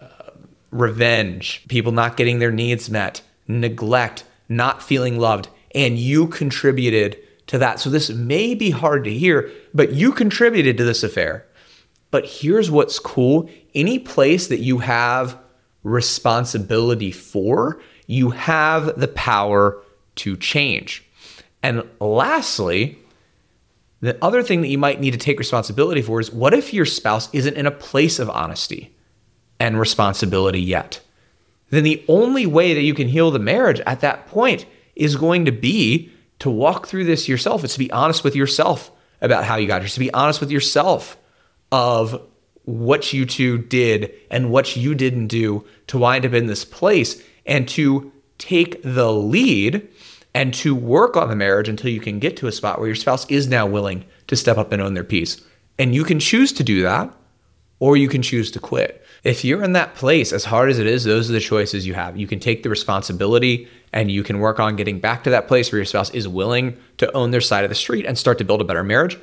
uh, 0.01 0.31
revenge, 0.71 1.63
people 1.67 1.91
not 1.91 2.17
getting 2.17 2.39
their 2.39 2.51
needs 2.51 2.89
met, 2.89 3.21
neglect, 3.47 4.23
not 4.49 4.81
feeling 4.81 5.19
loved. 5.19 5.49
And 5.75 5.99
you 5.99 6.27
contributed 6.27 7.17
to 7.47 7.58
that. 7.60 7.79
So 7.79 7.89
this 7.89 8.10
may 8.10 8.55
be 8.55 8.71
hard 8.71 9.03
to 9.03 9.13
hear, 9.13 9.51
but 9.73 9.93
you 9.93 10.12
contributed 10.12 10.77
to 10.77 10.84
this 10.84 11.03
affair. 11.03 11.45
But 12.12 12.25
here's 12.25 12.71
what's 12.71 12.99
cool 12.99 13.49
any 13.73 13.99
place 13.99 14.47
that 14.47 14.60
you 14.60 14.79
have 14.79 15.38
responsibility 15.84 17.12
for, 17.12 17.81
you 18.08 18.31
have 18.31 18.99
the 18.99 19.10
power 19.10 19.81
to 20.15 20.38
change. 20.38 21.03
And 21.62 21.84
lastly, 21.99 22.97
the 24.01 24.17
other 24.23 24.43
thing 24.43 24.62
that 24.62 24.67
you 24.67 24.77
might 24.77 25.01
need 25.01 25.12
to 25.12 25.17
take 25.17 25.39
responsibility 25.39 26.01
for 26.01 26.19
is 26.19 26.31
what 26.31 26.53
if 26.53 26.73
your 26.73 26.86
spouse 26.86 27.27
isn't 27.34 27.58
in 27.58 27.65
a 27.65 27.71
place 27.71 28.19
of 28.19 28.29
honesty 28.29 28.95
and 29.60 29.79
responsibility 29.79 30.62
yet? 30.62 31.01
Then 31.69 31.84
the 31.84 32.03
only 32.08 32.45
way 32.45 32.73
that 32.73 32.81
you 32.81 32.93
can 32.93 33.08
heal 33.08 33.31
the 33.31 33.39
marriage 33.39 33.81
at 33.81 34.01
that 34.01 34.27
point 34.27 34.65
is 34.95 35.15
going 35.15 35.45
to 35.45 35.51
be 35.51 36.12
to 36.45 36.51
walk 36.51 36.86
through 36.86 37.05
this 37.05 37.27
yourself. 37.27 37.63
It's 37.63 37.73
to 37.73 37.79
be 37.79 37.89
honest 37.89 38.23
with 38.23 38.36
yourself 38.36 38.91
about 39.19 39.45
how 39.45 39.55
you 39.55 39.65
got 39.65 39.81
here, 39.81 39.88
it's 39.88 39.95
to 39.95 39.99
be 39.99 40.13
honest 40.13 40.39
with 40.39 40.51
yourself 40.51 41.17
of 41.71 42.21
what 42.65 43.12
you 43.12 43.25
two 43.25 43.58
did 43.58 44.13
and 44.29 44.51
what 44.51 44.75
you 44.75 44.93
didn't 44.93 45.25
do 45.25 45.65
to 45.88 45.97
wind 45.97 46.23
up 46.23 46.34
in 46.34 46.45
this 46.45 46.63
place 46.63 47.23
and 47.47 47.67
to 47.69 48.12
take 48.38 48.79
the 48.84 49.12
lead 49.12 49.88
and 50.36 50.53
to 50.53 50.75
work 50.75 51.17
on 51.17 51.29
the 51.29 51.36
marriage 51.36 51.67
until 51.67 51.89
you 51.89 51.99
can 51.99 52.19
get 52.19 52.38
to 52.38 52.45
a 52.45 52.51
spot 52.51 52.77
where 52.77 52.88
your 52.88 52.95
spouse 52.95 53.25
is 53.27 53.47
now 53.47 53.65
willing 53.65 54.05
to 54.27 54.36
step 54.36 54.60
up 54.60 54.71
and 54.71 54.84
own 54.84 54.93
their 54.93 55.03
piece. 55.03 55.41
And 55.79 55.95
you 55.95 56.03
can 56.03 56.19
choose 56.19 56.53
to 56.53 56.63
do 56.63 56.84
that 56.84 57.12
or 57.79 57.97
you 57.97 58.07
can 58.07 58.21
choose 58.21 58.51
to 58.51 58.59
quit. 58.59 59.03
If 59.23 59.43
you're 59.43 59.63
in 59.63 59.73
that 59.73 59.95
place, 59.95 60.31
as 60.31 60.45
hard 60.45 60.69
as 60.69 60.79
it 60.79 60.88
is, 60.88 61.03
those 61.03 61.29
are 61.29 61.33
the 61.33 61.39
choices 61.39 61.85
you 61.85 61.93
have. 61.93 62.15
You 62.15 62.27
can 62.27 62.39
take 62.39 62.63
the 62.63 62.69
responsibility 62.69 63.67
and 63.91 64.11
you 64.11 64.23
can 64.23 64.39
work 64.39 64.59
on 64.59 64.75
getting 64.75 64.99
back 64.99 65.23
to 65.23 65.29
that 65.31 65.47
place 65.47 65.71
where 65.71 65.79
your 65.79 65.85
spouse 65.85 66.09
is 66.11 66.27
willing 66.27 66.77
to 66.97 67.11
own 67.13 67.31
their 67.31 67.41
side 67.41 67.63
of 67.63 67.69
the 67.69 67.75
street 67.75 68.05
and 68.05 68.17
start 68.17 68.38
to 68.38 68.43
build 68.43 68.61
a 68.61 68.65
better 68.65 68.83
marriage, 68.83 69.17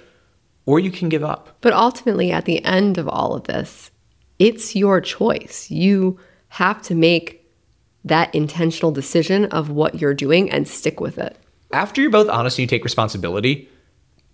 or 0.66 0.80
you 0.80 0.90
can 0.90 1.08
give 1.08 1.22
up. 1.22 1.56
But 1.60 1.72
ultimately, 1.72 2.32
at 2.32 2.44
the 2.44 2.64
end 2.64 2.98
of 2.98 3.08
all 3.08 3.34
of 3.34 3.44
this, 3.44 3.90
it's 4.38 4.74
your 4.74 5.00
choice. 5.00 5.70
You 5.70 6.18
have 6.48 6.82
to 6.82 6.94
make 6.94 7.48
that 8.04 8.34
intentional 8.34 8.90
decision 8.90 9.44
of 9.46 9.70
what 9.70 10.00
you're 10.00 10.14
doing 10.14 10.50
and 10.50 10.66
stick 10.66 11.00
with 11.00 11.18
it. 11.18 11.36
After 11.72 12.00
you're 12.00 12.10
both 12.10 12.28
honest 12.28 12.58
and 12.58 12.62
you 12.62 12.66
take 12.66 12.84
responsibility, 12.84 13.68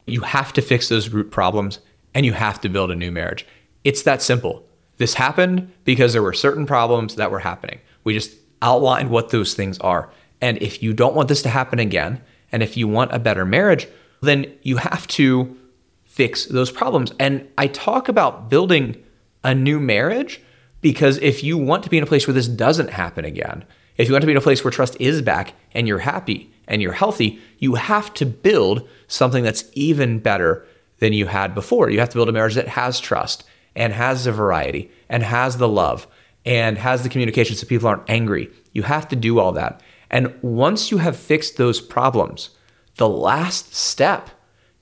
you 0.06 0.22
have 0.22 0.52
to 0.54 0.62
fix 0.62 0.88
those 0.88 1.10
root 1.10 1.30
problems 1.30 1.78
and 2.14 2.24
you 2.24 2.32
have 2.32 2.60
to 2.62 2.68
build 2.68 2.90
a 2.90 2.96
new 2.96 3.12
marriage. 3.12 3.46
It's 3.88 4.02
that 4.02 4.20
simple. 4.20 4.68
This 4.98 5.14
happened 5.14 5.72
because 5.84 6.12
there 6.12 6.22
were 6.22 6.34
certain 6.34 6.66
problems 6.66 7.14
that 7.14 7.30
were 7.30 7.38
happening. 7.38 7.80
We 8.04 8.12
just 8.12 8.36
outlined 8.60 9.08
what 9.08 9.30
those 9.30 9.54
things 9.54 9.78
are. 9.78 10.10
And 10.42 10.60
if 10.60 10.82
you 10.82 10.92
don't 10.92 11.14
want 11.14 11.30
this 11.30 11.40
to 11.44 11.48
happen 11.48 11.78
again, 11.78 12.20
and 12.52 12.62
if 12.62 12.76
you 12.76 12.86
want 12.86 13.14
a 13.14 13.18
better 13.18 13.46
marriage, 13.46 13.88
then 14.20 14.52
you 14.60 14.76
have 14.76 15.06
to 15.06 15.56
fix 16.04 16.44
those 16.44 16.70
problems. 16.70 17.14
And 17.18 17.48
I 17.56 17.66
talk 17.68 18.10
about 18.10 18.50
building 18.50 19.02
a 19.42 19.54
new 19.54 19.80
marriage 19.80 20.42
because 20.82 21.16
if 21.22 21.42
you 21.42 21.56
want 21.56 21.82
to 21.84 21.88
be 21.88 21.96
in 21.96 22.04
a 22.04 22.06
place 22.06 22.26
where 22.26 22.34
this 22.34 22.46
doesn't 22.46 22.90
happen 22.90 23.24
again, 23.24 23.64
if 23.96 24.06
you 24.06 24.12
want 24.12 24.20
to 24.20 24.26
be 24.26 24.32
in 24.32 24.36
a 24.36 24.42
place 24.42 24.62
where 24.62 24.70
trust 24.70 24.98
is 25.00 25.22
back 25.22 25.54
and 25.72 25.88
you're 25.88 26.00
happy 26.00 26.52
and 26.66 26.82
you're 26.82 26.92
healthy, 26.92 27.40
you 27.58 27.76
have 27.76 28.12
to 28.14 28.26
build 28.26 28.86
something 29.06 29.44
that's 29.44 29.64
even 29.72 30.18
better 30.18 30.66
than 30.98 31.14
you 31.14 31.24
had 31.24 31.54
before. 31.54 31.88
You 31.88 32.00
have 32.00 32.10
to 32.10 32.16
build 32.16 32.28
a 32.28 32.32
marriage 32.32 32.54
that 32.56 32.68
has 32.68 33.00
trust 33.00 33.44
and 33.74 33.92
has 33.92 34.24
the 34.24 34.32
variety 34.32 34.90
and 35.08 35.22
has 35.22 35.56
the 35.56 35.68
love 35.68 36.06
and 36.44 36.78
has 36.78 37.02
the 37.02 37.08
communication 37.08 37.56
so 37.56 37.66
people 37.66 37.88
aren't 37.88 38.08
angry. 38.08 38.50
You 38.72 38.82
have 38.82 39.08
to 39.08 39.16
do 39.16 39.38
all 39.38 39.52
that. 39.52 39.82
And 40.10 40.34
once 40.42 40.90
you 40.90 40.98
have 40.98 41.16
fixed 41.16 41.56
those 41.56 41.80
problems, 41.80 42.50
the 42.96 43.08
last 43.08 43.74
step 43.74 44.30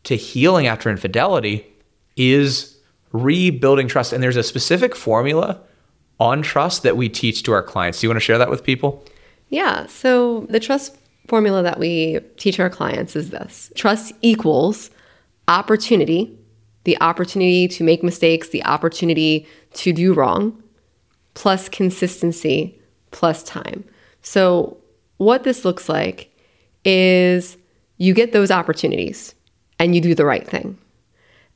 to 0.05 0.17
healing 0.17 0.67
after 0.67 0.89
infidelity 0.89 1.67
is 2.17 2.77
rebuilding 3.13 3.89
trust. 3.89 4.13
And 4.13 4.23
there's 4.23 4.37
a 4.37 4.43
specific 4.43 4.95
formula 4.95 5.61
on 6.19 6.43
trust 6.43 6.83
that 6.83 6.97
we 6.97 7.09
teach 7.09 7.43
to 7.43 7.53
our 7.53 7.63
clients. 7.63 8.01
Do 8.01 8.07
you 8.07 8.11
want 8.11 8.17
to 8.17 8.25
share 8.25 8.39
that 8.39 8.51
with 8.51 8.65
people? 8.65 9.05
Yeah. 9.49 9.87
So 9.87 10.47
the 10.49 10.61
trust 10.61 10.97
formula 11.27 11.63
that 11.63 11.79
we 11.79 12.21
teach 12.37 12.61
our 12.61 12.71
clients 12.71 13.17
is 13.17 13.31
this 13.31 13.73
trust 13.75 14.13
equals 14.23 14.91
opportunity, 15.49 16.39
the 16.87 16.97
opportunity 17.01 17.67
to 17.67 17.83
make 17.83 18.05
mistakes, 18.05 18.49
the 18.49 18.65
opportunity 18.65 19.47
to 19.75 19.93
do 19.93 20.15
wrong, 20.15 20.63
plus 21.35 21.69
consistency, 21.69 22.81
plus 23.11 23.43
time. 23.43 23.85
So, 24.23 24.77
what 25.17 25.43
this 25.43 25.65
looks 25.65 25.89
like 25.89 26.31
is 26.85 27.57
you 27.97 28.15
get 28.15 28.33
those 28.33 28.53
opportunities 28.53 29.35
and 29.81 29.95
you 29.95 30.01
do 30.01 30.15
the 30.15 30.25
right 30.25 30.47
thing. 30.47 30.79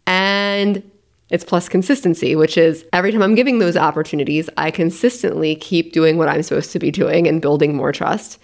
And 0.07 0.83
it's 1.29 1.45
plus 1.45 1.69
consistency, 1.69 2.35
which 2.35 2.59
is 2.59 2.85
every 2.93 3.13
time 3.13 3.23
I'm 3.23 3.37
giving 3.37 3.61
those 3.61 3.77
opportunities, 3.77 4.51
I 4.57 4.73
consistently 4.73 5.55
keep 5.55 5.93
doing 5.93 6.19
what 6.19 6.29
I'm 6.29 6.43
supposed 6.43 6.73
to 6.73 6.81
be 6.81 6.91
doing 6.91 7.29
and 7.29 7.41
building 7.41 7.77
more 7.77 7.93
trust. 7.93 8.41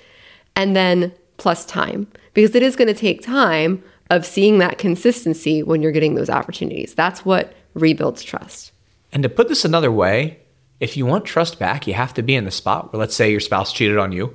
And 0.55 0.77
then 0.77 1.13
plus 1.37 1.67
time, 1.67 2.07
because 2.33 2.55
it 2.55 2.63
is 2.63 2.77
going 2.77 2.89
to 2.89 2.95
take 2.95 3.23
time 3.23 3.83
of 4.11 4.25
seeing 4.25 4.59
that 4.59 4.79
consistency 4.79 5.63
when 5.63 5.83
you're 5.83 5.93
getting 5.93 6.15
those 6.15 6.31
opportunities. 6.31 6.95
That's 6.95 7.25
what 7.25 7.55
rebuilds 7.75 8.23
trust. 8.23 8.73
And 9.13 9.23
to 9.23 9.29
put 9.29 9.49
this 9.49 9.65
another 9.65 9.91
way, 9.91 10.39
if 10.81 10.97
you 10.97 11.07
want 11.07 11.25
trust 11.25 11.59
back, 11.59 11.87
you 11.87 11.95
have 11.95 12.15
to 12.15 12.23
be 12.23 12.35
in 12.35 12.45
the 12.45 12.51
spot 12.51 12.93
where, 12.93 13.01
let's 13.01 13.17
say, 13.17 13.31
your 13.31 13.41
spouse 13.41 13.73
cheated 13.73 13.99
on 13.99 14.13
you, 14.13 14.35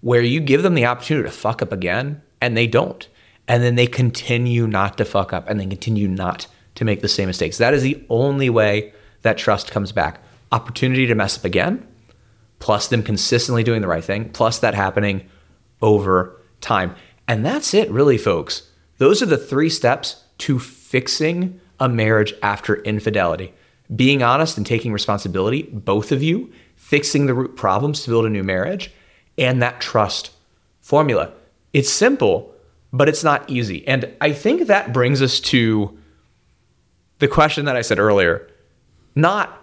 where 0.00 0.22
you 0.22 0.40
give 0.40 0.62
them 0.62 0.74
the 0.74 0.86
opportunity 0.86 1.28
to 1.28 1.34
fuck 1.34 1.62
up 1.62 1.72
again 1.72 2.22
and 2.40 2.56
they 2.56 2.66
don't. 2.66 3.08
And 3.48 3.62
then 3.62 3.74
they 3.74 3.86
continue 3.86 4.66
not 4.66 4.98
to 4.98 5.04
fuck 5.04 5.32
up 5.32 5.48
and 5.48 5.60
they 5.60 5.66
continue 5.66 6.08
not 6.08 6.46
to 6.76 6.84
make 6.84 7.00
the 7.00 7.08
same 7.08 7.26
mistakes. 7.26 7.58
That 7.58 7.74
is 7.74 7.82
the 7.82 8.02
only 8.08 8.48
way 8.48 8.92
that 9.22 9.38
trust 9.38 9.70
comes 9.70 9.92
back. 9.92 10.22
Opportunity 10.50 11.06
to 11.06 11.14
mess 11.14 11.38
up 11.38 11.44
again, 11.44 11.86
plus 12.58 12.88
them 12.88 13.02
consistently 13.02 13.62
doing 13.62 13.82
the 13.82 13.88
right 13.88 14.04
thing, 14.04 14.30
plus 14.30 14.60
that 14.60 14.74
happening 14.74 15.28
over 15.80 16.40
time. 16.60 16.94
And 17.28 17.44
that's 17.44 17.74
it, 17.74 17.90
really, 17.90 18.18
folks. 18.18 18.68
Those 18.98 19.22
are 19.22 19.26
the 19.26 19.38
three 19.38 19.68
steps 19.68 20.24
to 20.38 20.58
fixing 20.58 21.60
a 21.80 21.88
marriage 21.88 22.34
after 22.42 22.76
infidelity 22.82 23.52
being 23.94 24.22
honest 24.22 24.56
and 24.56 24.66
taking 24.66 24.92
responsibility, 24.92 25.64
both 25.64 26.12
of 26.12 26.22
you, 26.22 26.52
fixing 26.76 27.26
the 27.26 27.34
root 27.34 27.56
problems 27.56 28.02
to 28.02 28.10
build 28.10 28.24
a 28.24 28.30
new 28.30 28.42
marriage, 28.42 28.90
and 29.38 29.60
that 29.62 29.80
trust 29.80 30.30
formula. 30.80 31.32
It's 31.72 31.90
simple, 31.90 32.54
but 32.92 33.08
it's 33.08 33.24
not 33.24 33.48
easy. 33.48 33.86
And 33.86 34.12
I 34.20 34.32
think 34.32 34.66
that 34.66 34.92
brings 34.92 35.22
us 35.22 35.40
to 35.40 35.98
the 37.18 37.28
question 37.28 37.64
that 37.66 37.76
I 37.76 37.82
said 37.82 37.98
earlier 37.98 38.48
not 39.14 39.58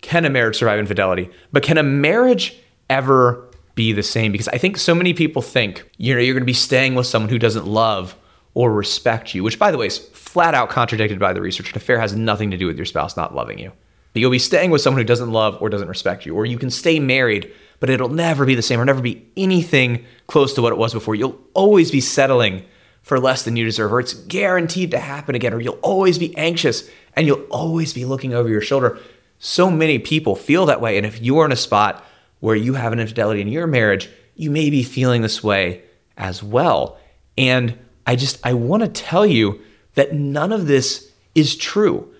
can 0.00 0.24
a 0.24 0.30
marriage 0.30 0.56
survive 0.56 0.78
infidelity, 0.78 1.30
but 1.52 1.62
can 1.62 1.78
a 1.78 1.82
marriage 1.82 2.58
ever 2.88 3.48
be 3.74 3.92
the 3.92 4.02
same? 4.02 4.32
Because 4.32 4.48
I 4.48 4.58
think 4.58 4.76
so 4.76 4.94
many 4.94 5.14
people 5.14 5.42
think, 5.42 5.88
you 5.98 6.14
know, 6.14 6.20
you're 6.20 6.34
going 6.34 6.42
to 6.42 6.46
be 6.46 6.52
staying 6.52 6.94
with 6.94 7.06
someone 7.06 7.28
who 7.28 7.38
doesn't 7.38 7.66
love 7.66 8.16
or 8.54 8.72
respect 8.72 9.34
you, 9.34 9.42
which 9.42 9.58
by 9.58 9.70
the 9.70 9.78
way 9.78 9.86
is 9.86 9.98
flat 9.98 10.54
out 10.54 10.70
contradicted 10.70 11.18
by 11.18 11.32
the 11.32 11.40
research. 11.40 11.70
An 11.70 11.76
affair 11.76 12.00
has 12.00 12.14
nothing 12.14 12.50
to 12.50 12.56
do 12.56 12.66
with 12.66 12.76
your 12.76 12.86
spouse 12.86 13.16
not 13.16 13.34
loving 13.34 13.58
you. 13.58 13.72
You'll 14.14 14.30
be 14.30 14.40
staying 14.40 14.72
with 14.72 14.80
someone 14.80 15.00
who 15.00 15.06
doesn't 15.06 15.30
love 15.30 15.56
or 15.60 15.68
doesn't 15.68 15.88
respect 15.88 16.26
you, 16.26 16.34
or 16.34 16.44
you 16.44 16.58
can 16.58 16.70
stay 16.70 16.98
married, 16.98 17.52
but 17.78 17.90
it'll 17.90 18.08
never 18.08 18.44
be 18.44 18.56
the 18.56 18.62
same 18.62 18.80
or 18.80 18.84
never 18.84 19.00
be 19.00 19.30
anything 19.36 20.04
close 20.26 20.52
to 20.54 20.62
what 20.62 20.72
it 20.72 20.78
was 20.78 20.92
before. 20.92 21.14
You'll 21.14 21.40
always 21.54 21.92
be 21.92 22.00
settling 22.00 22.64
for 23.02 23.20
less 23.20 23.44
than 23.44 23.56
you 23.56 23.64
deserve, 23.64 23.92
or 23.92 24.00
it's 24.00 24.14
guaranteed 24.14 24.90
to 24.90 24.98
happen 24.98 25.36
again, 25.36 25.54
or 25.54 25.60
you'll 25.60 25.74
always 25.74 26.18
be 26.18 26.36
anxious 26.36 26.90
and 27.14 27.26
you'll 27.26 27.46
always 27.50 27.92
be 27.92 28.04
looking 28.04 28.34
over 28.34 28.48
your 28.48 28.60
shoulder. 28.60 28.98
So 29.38 29.70
many 29.70 29.98
people 29.98 30.34
feel 30.34 30.66
that 30.66 30.80
way. 30.80 30.96
And 30.96 31.06
if 31.06 31.22
you're 31.22 31.46
in 31.46 31.52
a 31.52 31.56
spot 31.56 32.04
where 32.40 32.56
you 32.56 32.74
have 32.74 32.92
an 32.92 33.00
infidelity 33.00 33.40
in 33.40 33.48
your 33.48 33.66
marriage, 33.66 34.10
you 34.34 34.50
may 34.50 34.70
be 34.70 34.82
feeling 34.82 35.22
this 35.22 35.42
way 35.42 35.82
as 36.16 36.42
well. 36.42 36.98
And 37.38 37.78
I 38.10 38.16
just, 38.16 38.44
I 38.44 38.54
want 38.54 38.82
to 38.82 38.88
tell 38.88 39.24
you 39.24 39.60
that 39.94 40.12
none 40.12 40.50
of 40.50 40.66
this 40.66 41.12
is 41.36 41.54
true. 41.54 42.12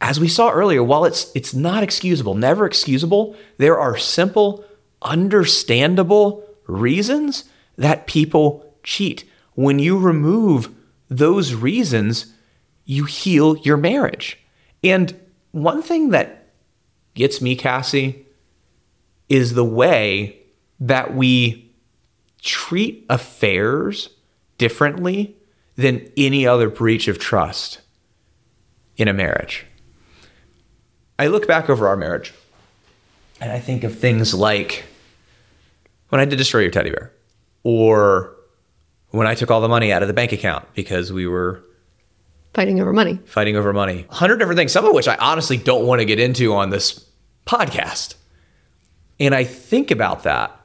As 0.00 0.18
we 0.18 0.26
saw 0.26 0.50
earlier, 0.50 0.82
while 0.82 1.04
it's 1.04 1.30
it's 1.36 1.54
not 1.54 1.84
excusable, 1.84 2.34
never 2.34 2.66
excusable, 2.66 3.36
there 3.56 3.78
are 3.78 3.96
simple, 3.96 4.64
understandable 5.02 6.42
reasons 6.66 7.44
that 7.76 8.08
people 8.08 8.74
cheat. 8.82 9.22
When 9.54 9.78
you 9.78 9.96
remove 9.96 10.74
those 11.08 11.54
reasons, 11.54 12.34
you 12.84 13.04
heal 13.04 13.56
your 13.58 13.76
marriage. 13.76 14.40
And 14.82 15.14
one 15.52 15.80
thing 15.80 16.10
that 16.10 16.48
gets 17.14 17.40
me, 17.40 17.54
Cassie, 17.54 18.26
is 19.28 19.54
the 19.54 19.64
way 19.64 20.40
that 20.80 21.14
we 21.14 21.70
treat 22.42 23.06
affairs 23.08 24.10
differently 24.58 25.35
than 25.76 26.10
any 26.16 26.46
other 26.46 26.68
breach 26.68 27.08
of 27.08 27.18
trust 27.18 27.80
in 28.96 29.08
a 29.08 29.12
marriage. 29.12 29.66
I 31.18 31.28
look 31.28 31.46
back 31.46 31.70
over 31.70 31.88
our 31.88 31.96
marriage 31.96 32.32
and 33.40 33.52
I 33.52 33.58
think 33.58 33.84
of 33.84 33.98
things 33.98 34.34
like 34.34 34.84
when 36.08 36.20
I 36.20 36.24
did 36.24 36.36
destroy 36.36 36.60
your 36.60 36.70
teddy 36.70 36.90
bear 36.90 37.12
or 37.62 38.34
when 39.10 39.26
I 39.26 39.34
took 39.34 39.50
all 39.50 39.60
the 39.60 39.68
money 39.68 39.92
out 39.92 40.02
of 40.02 40.08
the 40.08 40.14
bank 40.14 40.32
account 40.32 40.66
because 40.74 41.12
we 41.12 41.26
were 41.26 41.62
fighting 42.54 42.80
over 42.80 42.92
money. 42.92 43.18
Fighting 43.26 43.56
over 43.56 43.72
money. 43.72 44.06
A 44.08 44.14
hundred 44.14 44.38
different 44.38 44.58
things, 44.58 44.72
some 44.72 44.84
of 44.84 44.94
which 44.94 45.08
I 45.08 45.16
honestly 45.16 45.56
don't 45.56 45.86
want 45.86 46.00
to 46.00 46.04
get 46.04 46.18
into 46.18 46.54
on 46.54 46.70
this 46.70 47.06
podcast. 47.46 48.14
And 49.20 49.34
I 49.34 49.44
think 49.44 49.90
about 49.90 50.24
that 50.24 50.58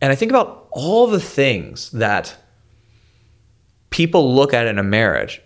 and 0.00 0.12
I 0.12 0.14
think 0.14 0.30
about 0.30 0.68
all 0.70 1.06
the 1.06 1.20
things 1.20 1.90
that 1.92 2.36
people 3.90 4.34
look 4.34 4.54
at 4.54 4.66
it 4.66 4.70
in 4.70 4.78
a 4.78 4.82
marriage 4.82 5.40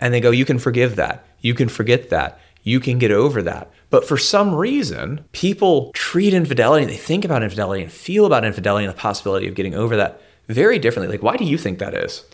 and 0.00 0.12
they 0.12 0.20
go, 0.20 0.30
you 0.30 0.44
can 0.44 0.58
forgive 0.58 0.96
that. 0.96 1.24
You 1.40 1.54
can 1.54 1.68
forget 1.68 2.10
that. 2.10 2.40
You 2.62 2.80
can 2.80 2.98
get 2.98 3.10
over 3.10 3.42
that. 3.42 3.70
But 3.90 4.06
for 4.06 4.16
some 4.16 4.54
reason, 4.54 5.24
people 5.32 5.90
treat 5.92 6.32
infidelity, 6.32 6.86
they 6.86 6.96
think 6.96 7.24
about 7.24 7.42
infidelity 7.42 7.82
and 7.82 7.92
feel 7.92 8.24
about 8.24 8.44
infidelity 8.44 8.86
and 8.86 8.94
the 8.94 8.98
possibility 8.98 9.48
of 9.48 9.54
getting 9.54 9.74
over 9.74 9.96
that 9.96 10.20
very 10.48 10.78
differently. 10.78 11.14
Like, 11.14 11.22
why 11.22 11.36
do 11.36 11.44
you 11.44 11.58
think 11.58 11.78
that 11.78 11.94
is? 11.94 12.24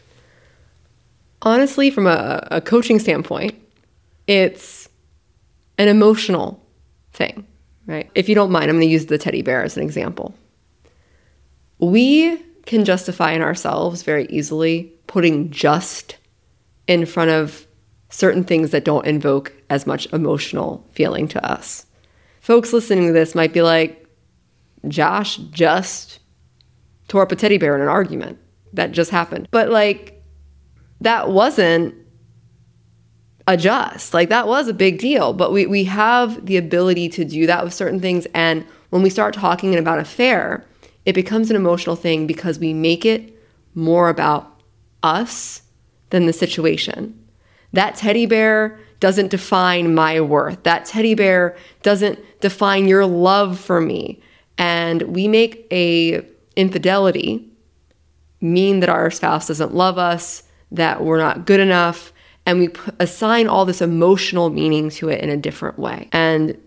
Honestly, 1.42 1.90
from 1.90 2.06
a, 2.06 2.46
a 2.50 2.60
coaching 2.60 2.98
standpoint, 2.98 3.54
it's 4.26 4.88
an 5.78 5.88
emotional 5.88 6.64
thing, 7.12 7.46
right? 7.86 8.10
If 8.14 8.28
you 8.28 8.34
don't 8.34 8.50
mind, 8.50 8.70
I'm 8.70 8.76
going 8.76 8.86
to 8.86 8.92
use 8.92 9.06
the 9.06 9.18
teddy 9.18 9.42
bear 9.42 9.62
as 9.62 9.76
an 9.76 9.82
example. 9.82 10.34
We 11.78 12.36
can 12.66 12.84
justify 12.84 13.32
in 13.32 13.42
ourselves 13.42 14.02
very 14.02 14.26
easily 14.26 14.92
putting 15.08 15.50
just 15.50 16.16
in 16.86 17.04
front 17.04 17.30
of 17.30 17.66
certain 18.10 18.44
things 18.44 18.70
that 18.70 18.84
don't 18.84 19.06
invoke 19.06 19.52
as 19.68 19.86
much 19.86 20.10
emotional 20.12 20.86
feeling 20.92 21.26
to 21.28 21.44
us. 21.44 21.86
Folks 22.40 22.72
listening 22.72 23.08
to 23.08 23.12
this 23.12 23.34
might 23.34 23.52
be 23.52 23.62
like, 23.62 24.06
Josh 24.86 25.36
just 25.50 26.20
tore 27.08 27.22
up 27.22 27.32
a 27.32 27.36
teddy 27.36 27.58
bear 27.58 27.74
in 27.74 27.82
an 27.82 27.88
argument. 27.88 28.38
That 28.72 28.92
just 28.92 29.10
happened. 29.10 29.48
But 29.50 29.70
like, 29.70 30.22
that 31.00 31.30
wasn't 31.30 31.94
a 33.46 33.56
just. 33.56 34.14
Like, 34.14 34.28
that 34.28 34.46
was 34.46 34.68
a 34.68 34.74
big 34.74 34.98
deal. 34.98 35.32
But 35.32 35.52
we, 35.52 35.66
we 35.66 35.84
have 35.84 36.46
the 36.46 36.56
ability 36.56 37.08
to 37.10 37.24
do 37.24 37.46
that 37.46 37.64
with 37.64 37.74
certain 37.74 38.00
things. 38.00 38.26
And 38.34 38.64
when 38.90 39.02
we 39.02 39.10
start 39.10 39.34
talking 39.34 39.76
about 39.76 39.98
affair, 39.98 40.64
it 41.04 41.14
becomes 41.14 41.50
an 41.50 41.56
emotional 41.56 41.96
thing 41.96 42.26
because 42.26 42.58
we 42.58 42.72
make 42.72 43.04
it 43.04 43.34
more 43.74 44.08
about 44.08 44.57
us 45.02 45.62
than 46.10 46.26
the 46.26 46.32
situation. 46.32 47.18
That 47.72 47.96
teddy 47.96 48.26
bear 48.26 48.78
doesn't 49.00 49.30
define 49.30 49.94
my 49.94 50.20
worth. 50.20 50.62
That 50.64 50.84
teddy 50.84 51.14
bear 51.14 51.56
doesn't 51.82 52.18
define 52.40 52.88
your 52.88 53.06
love 53.06 53.58
for 53.58 53.80
me. 53.80 54.20
And 54.56 55.02
we 55.02 55.28
make 55.28 55.66
a 55.70 56.26
infidelity 56.56 57.48
mean 58.40 58.80
that 58.80 58.88
our 58.88 59.10
spouse 59.10 59.48
doesn't 59.48 59.74
love 59.74 59.98
us, 59.98 60.42
that 60.72 61.04
we're 61.04 61.18
not 61.18 61.46
good 61.46 61.60
enough, 61.60 62.12
and 62.46 62.58
we 62.58 62.70
assign 62.98 63.46
all 63.46 63.64
this 63.64 63.82
emotional 63.82 64.50
meaning 64.50 64.90
to 64.90 65.08
it 65.08 65.20
in 65.20 65.28
a 65.28 65.36
different 65.36 65.78
way. 65.78 66.08
And 66.12 66.58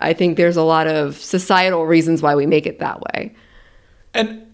I 0.00 0.12
think 0.12 0.36
there's 0.36 0.56
a 0.56 0.62
lot 0.62 0.86
of 0.86 1.16
societal 1.16 1.86
reasons 1.86 2.22
why 2.22 2.34
we 2.34 2.46
make 2.46 2.66
it 2.66 2.78
that 2.80 3.00
way. 3.00 3.34
And 4.14 4.51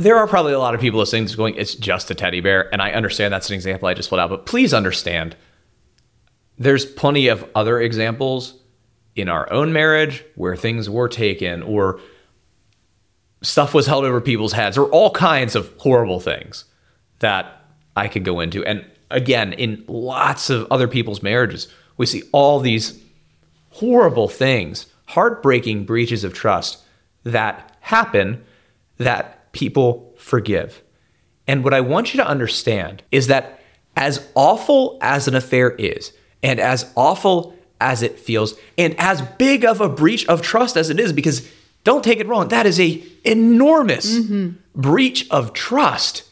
there 0.00 0.16
are 0.16 0.26
probably 0.26 0.54
a 0.54 0.58
lot 0.58 0.74
of 0.74 0.80
people 0.80 0.98
listening 0.98 1.26
to 1.26 1.36
going, 1.36 1.54
it's 1.56 1.74
just 1.74 2.10
a 2.10 2.14
teddy 2.14 2.40
bear. 2.40 2.72
And 2.72 2.80
I 2.80 2.92
understand 2.92 3.34
that's 3.34 3.50
an 3.50 3.54
example 3.54 3.86
I 3.86 3.92
just 3.92 4.08
pulled 4.08 4.20
out, 4.20 4.30
but 4.30 4.46
please 4.46 4.72
understand 4.72 5.36
there's 6.56 6.86
plenty 6.86 7.28
of 7.28 7.46
other 7.54 7.78
examples 7.78 8.54
in 9.14 9.28
our 9.28 9.52
own 9.52 9.74
marriage 9.74 10.24
where 10.36 10.56
things 10.56 10.88
were 10.88 11.08
taken 11.08 11.62
or 11.62 12.00
stuff 13.42 13.74
was 13.74 13.86
held 13.86 14.06
over 14.06 14.22
people's 14.22 14.54
heads 14.54 14.78
or 14.78 14.86
all 14.86 15.10
kinds 15.10 15.54
of 15.54 15.70
horrible 15.76 16.20
things 16.20 16.64
that 17.18 17.62
I 17.94 18.08
could 18.08 18.24
go 18.24 18.40
into. 18.40 18.64
And 18.64 18.86
again, 19.10 19.52
in 19.52 19.84
lots 19.86 20.48
of 20.48 20.66
other 20.70 20.88
people's 20.88 21.22
marriages, 21.22 21.68
we 21.98 22.06
see 22.06 22.22
all 22.32 22.58
these 22.58 23.02
horrible 23.68 24.28
things, 24.28 24.86
heartbreaking 25.08 25.84
breaches 25.84 26.24
of 26.24 26.32
trust 26.32 26.82
that 27.24 27.76
happen 27.80 28.42
that 28.96 29.39
people 29.52 30.14
forgive. 30.16 30.82
And 31.46 31.64
what 31.64 31.74
I 31.74 31.80
want 31.80 32.14
you 32.14 32.18
to 32.18 32.26
understand 32.26 33.02
is 33.10 33.26
that 33.26 33.60
as 33.96 34.28
awful 34.34 34.98
as 35.00 35.26
an 35.26 35.34
affair 35.34 35.70
is, 35.70 36.12
and 36.42 36.60
as 36.60 36.90
awful 36.96 37.54
as 37.80 38.02
it 38.02 38.18
feels, 38.18 38.54
and 38.78 38.94
as 38.98 39.22
big 39.22 39.64
of 39.64 39.80
a 39.80 39.88
breach 39.88 40.26
of 40.26 40.42
trust 40.42 40.76
as 40.76 40.90
it 40.90 41.00
is, 41.00 41.12
because 41.12 41.50
don't 41.82 42.04
take 42.04 42.20
it 42.20 42.28
wrong, 42.28 42.48
that 42.48 42.66
is 42.66 42.78
a 42.78 43.02
enormous 43.24 44.18
mm-hmm. 44.18 44.50
breach 44.74 45.28
of 45.30 45.52
trust. 45.52 46.24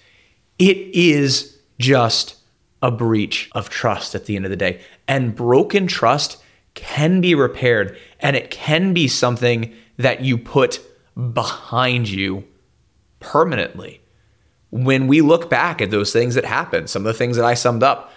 It 0.59 0.77
is 0.95 1.59
just 1.79 2.37
a 2.83 2.91
breach 2.91 3.51
of 3.53 3.71
trust 3.71 4.15
at 4.15 4.27
the 4.27 4.37
end 4.37 4.45
of 4.45 4.51
the 4.51 4.57
day. 4.57 4.81
And 5.07 5.35
broken 5.35 5.87
trust 5.87 6.43
can 6.75 7.21
be 7.21 7.35
repaired, 7.35 7.99
and 8.21 8.37
it 8.37 8.51
can 8.51 8.95
be 8.95 9.09
something 9.09 9.75
that 9.97 10.21
you 10.21 10.39
put 10.39 10.81
behind 11.33 12.09
you 12.09 12.45
permanently. 13.21 14.01
When 14.71 15.07
we 15.07 15.21
look 15.21 15.49
back 15.49 15.81
at 15.81 15.91
those 15.91 16.13
things 16.13 16.35
that 16.35 16.45
happened, 16.45 16.91
some 16.91 17.03
of 17.03 17.13
the 17.13 17.19
things 17.19 17.37
that 17.37 17.45
I 17.45 17.55
summed 17.55 17.83
up, 17.83 18.13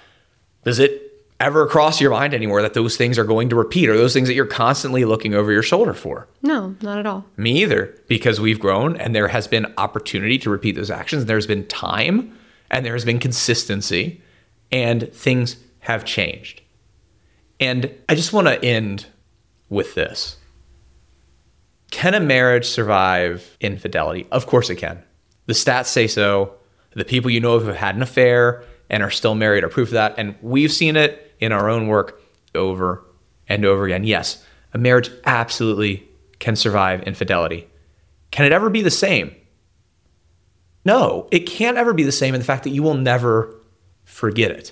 does 0.63 0.79
it 0.79 1.11
ever 1.41 1.65
cross 1.65 1.99
your 1.99 2.11
mind 2.11 2.33
anymore 2.33 2.61
that 2.61 2.75
those 2.75 2.95
things 2.95 3.17
are 3.17 3.23
going 3.23 3.49
to 3.49 3.55
repeat 3.55 3.89
Are 3.89 3.97
those 3.97 4.13
things 4.13 4.27
that 4.27 4.35
you're 4.35 4.45
constantly 4.45 5.05
looking 5.05 5.33
over 5.33 5.51
your 5.51 5.63
shoulder 5.63 5.93
for? 5.93 6.27
No, 6.43 6.75
not 6.81 6.99
at 6.99 7.07
all. 7.07 7.25
Me 7.35 7.63
either, 7.63 7.97
because 8.07 8.39
we've 8.39 8.59
grown 8.59 8.95
and 8.97 9.15
there 9.15 9.27
has 9.27 9.47
been 9.47 9.73
opportunity 9.77 10.37
to 10.37 10.49
repeat 10.49 10.75
those 10.75 10.91
actions. 10.91 11.25
There's 11.25 11.47
been 11.47 11.65
time 11.67 12.37
and 12.69 12.85
there 12.85 12.93
has 12.93 13.05
been 13.05 13.17
consistency 13.19 14.21
and 14.71 15.11
things 15.13 15.57
have 15.79 16.05
changed. 16.05 16.61
And 17.59 17.91
I 18.07 18.15
just 18.15 18.33
want 18.33 18.47
to 18.47 18.63
end 18.63 19.07
with 19.69 19.95
this. 19.95 20.37
Can 21.91 22.13
a 22.13 22.19
marriage 22.19 22.65
survive 22.65 23.57
infidelity? 23.59 24.27
Of 24.31 24.47
course 24.47 24.69
it 24.69 24.77
can. 24.77 25.03
The 25.45 25.53
stats 25.53 25.87
say 25.87 26.07
so. 26.07 26.55
The 26.93 27.05
people 27.05 27.29
you 27.29 27.39
know 27.39 27.59
who 27.59 27.67
have 27.67 27.75
had 27.75 27.95
an 27.95 28.01
affair 28.01 28.63
and 28.89 29.03
are 29.03 29.09
still 29.09 29.35
married 29.35 29.63
are 29.63 29.69
proof 29.69 29.89
of 29.89 29.93
that. 29.93 30.15
And 30.17 30.35
we've 30.41 30.71
seen 30.71 30.95
it 30.95 31.33
in 31.39 31.51
our 31.51 31.69
own 31.69 31.87
work 31.87 32.21
over 32.55 33.03
and 33.47 33.65
over 33.65 33.85
again. 33.85 34.03
Yes, 34.03 34.43
a 34.73 34.77
marriage 34.77 35.09
absolutely 35.25 36.07
can 36.39 36.55
survive 36.55 37.03
infidelity. 37.03 37.67
Can 38.31 38.45
it 38.45 38.51
ever 38.51 38.69
be 38.69 38.81
the 38.81 38.89
same? 38.89 39.35
No, 40.83 41.27
it 41.31 41.41
can't 41.41 41.77
ever 41.77 41.93
be 41.93 42.03
the 42.03 42.11
same 42.11 42.33
in 42.33 42.39
the 42.39 42.45
fact 42.45 42.63
that 42.63 42.71
you 42.71 42.81
will 42.81 42.95
never 42.95 43.55
forget 44.03 44.51
it. 44.51 44.71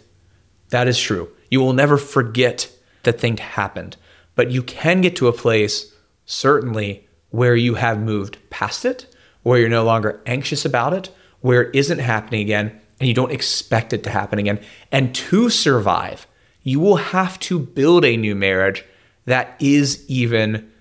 That 0.70 0.88
is 0.88 1.00
true. 1.00 1.30
You 1.52 1.60
will 1.60 1.74
never 1.74 1.98
forget 1.98 2.72
that 3.04 3.20
thing 3.20 3.38
happened. 3.38 3.98
But 4.36 4.52
you 4.52 4.64
can 4.64 5.02
get 5.02 5.16
to 5.18 5.28
a 5.28 5.34
place, 5.34 5.94
certainly, 6.26 7.08
where 7.32 7.56
you 7.56 7.76
have 7.76 8.00
moved 8.00 8.38
past 8.50 8.86
it, 8.86 9.14
where 9.44 9.60
you're 9.60 9.70
no 9.70 9.84
longer 9.84 10.22
anxious 10.26 10.66
about 10.66 10.94
it, 10.94 11.10
where 11.42 11.64
it 11.64 11.76
isn't 11.76 12.00
happening 12.00 12.42
again, 12.42 12.80
and 13.00 13.08
you 13.08 13.14
don't 13.14 13.32
expect 13.32 13.94
it 13.94 14.04
to 14.04 14.10
happen 14.10 14.40
again. 14.40 14.60
And 14.92 15.14
to 15.16 15.50
survive, 15.50 16.28
you 16.64 16.80
will 16.80 16.98
have 16.98 17.40
to 17.40 17.60
build 17.60 18.04
a 18.04 18.18
new 18.18 18.36
marriage 18.36 18.84
that 19.26 19.56
is 19.60 20.04
even 20.10 20.72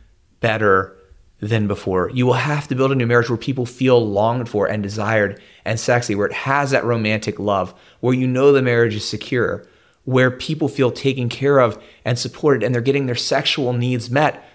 better 0.41 0.97
than 1.41 1.69
before. 1.69 2.11
You 2.11 2.27
will 2.27 2.33
have 2.33 2.67
to 2.69 2.75
build 2.75 2.91
a 2.91 2.97
new 2.97 3.07
marriage 3.07 3.29
where 3.29 3.37
people 3.37 3.67
feel 3.67 4.05
longed 4.05 4.49
for 4.49 4.67
and 4.67 4.83
desired 4.83 5.41
and 5.65 5.79
sexy, 5.79 6.15
where 6.15 6.27
it 6.27 6.33
has 6.33 6.73
that 6.73 6.85
romantic 6.85 7.39
love, 7.39 7.75
where 8.01 8.15
you 8.15 8.27
know 8.27 8.53
the 8.53 8.63
marriage 8.63 8.97
is 8.97 9.09
secure, 9.09 9.67
where 10.05 10.31
people 10.31 10.69
feel 10.69 10.91
taken 10.91 11.29
care 11.29 11.61
of 11.61 11.81
and 12.05 12.19
supported 12.19 12.63
and 12.63 12.75
they're 12.75 12.83
getting 12.83 13.07
their 13.07 13.15
sexual 13.15 13.73
needs 13.73 14.11
met. 14.11 14.48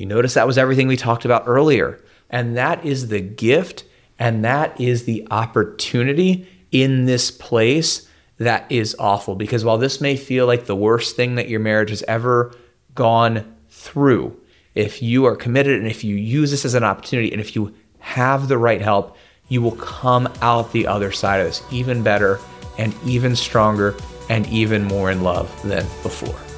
You 0.00 0.06
notice 0.06 0.32
that 0.32 0.46
was 0.46 0.56
everything 0.56 0.88
we 0.88 0.96
talked 0.96 1.26
about 1.26 1.44
earlier. 1.46 2.02
And 2.30 2.56
that 2.56 2.86
is 2.86 3.08
the 3.08 3.20
gift 3.20 3.84
and 4.18 4.42
that 4.46 4.80
is 4.80 5.04
the 5.04 5.28
opportunity 5.30 6.48
in 6.72 7.04
this 7.04 7.30
place 7.30 8.08
that 8.38 8.64
is 8.70 8.96
awful. 8.98 9.34
Because 9.34 9.62
while 9.62 9.76
this 9.76 10.00
may 10.00 10.16
feel 10.16 10.46
like 10.46 10.64
the 10.64 10.74
worst 10.74 11.16
thing 11.16 11.34
that 11.34 11.50
your 11.50 11.60
marriage 11.60 11.90
has 11.90 12.02
ever 12.08 12.54
gone 12.94 13.54
through, 13.68 14.40
if 14.74 15.02
you 15.02 15.26
are 15.26 15.36
committed 15.36 15.78
and 15.78 15.86
if 15.86 16.02
you 16.02 16.16
use 16.16 16.50
this 16.50 16.64
as 16.64 16.74
an 16.74 16.84
opportunity 16.84 17.30
and 17.30 17.40
if 17.40 17.54
you 17.54 17.74
have 17.98 18.48
the 18.48 18.56
right 18.56 18.80
help, 18.80 19.18
you 19.48 19.60
will 19.60 19.76
come 19.76 20.32
out 20.40 20.72
the 20.72 20.86
other 20.86 21.12
side 21.12 21.40
of 21.40 21.46
this 21.46 21.62
even 21.70 22.02
better 22.02 22.38
and 22.78 22.94
even 23.04 23.36
stronger 23.36 23.94
and 24.30 24.46
even 24.46 24.82
more 24.82 25.10
in 25.10 25.22
love 25.22 25.50
than 25.62 25.84
before. 26.02 26.49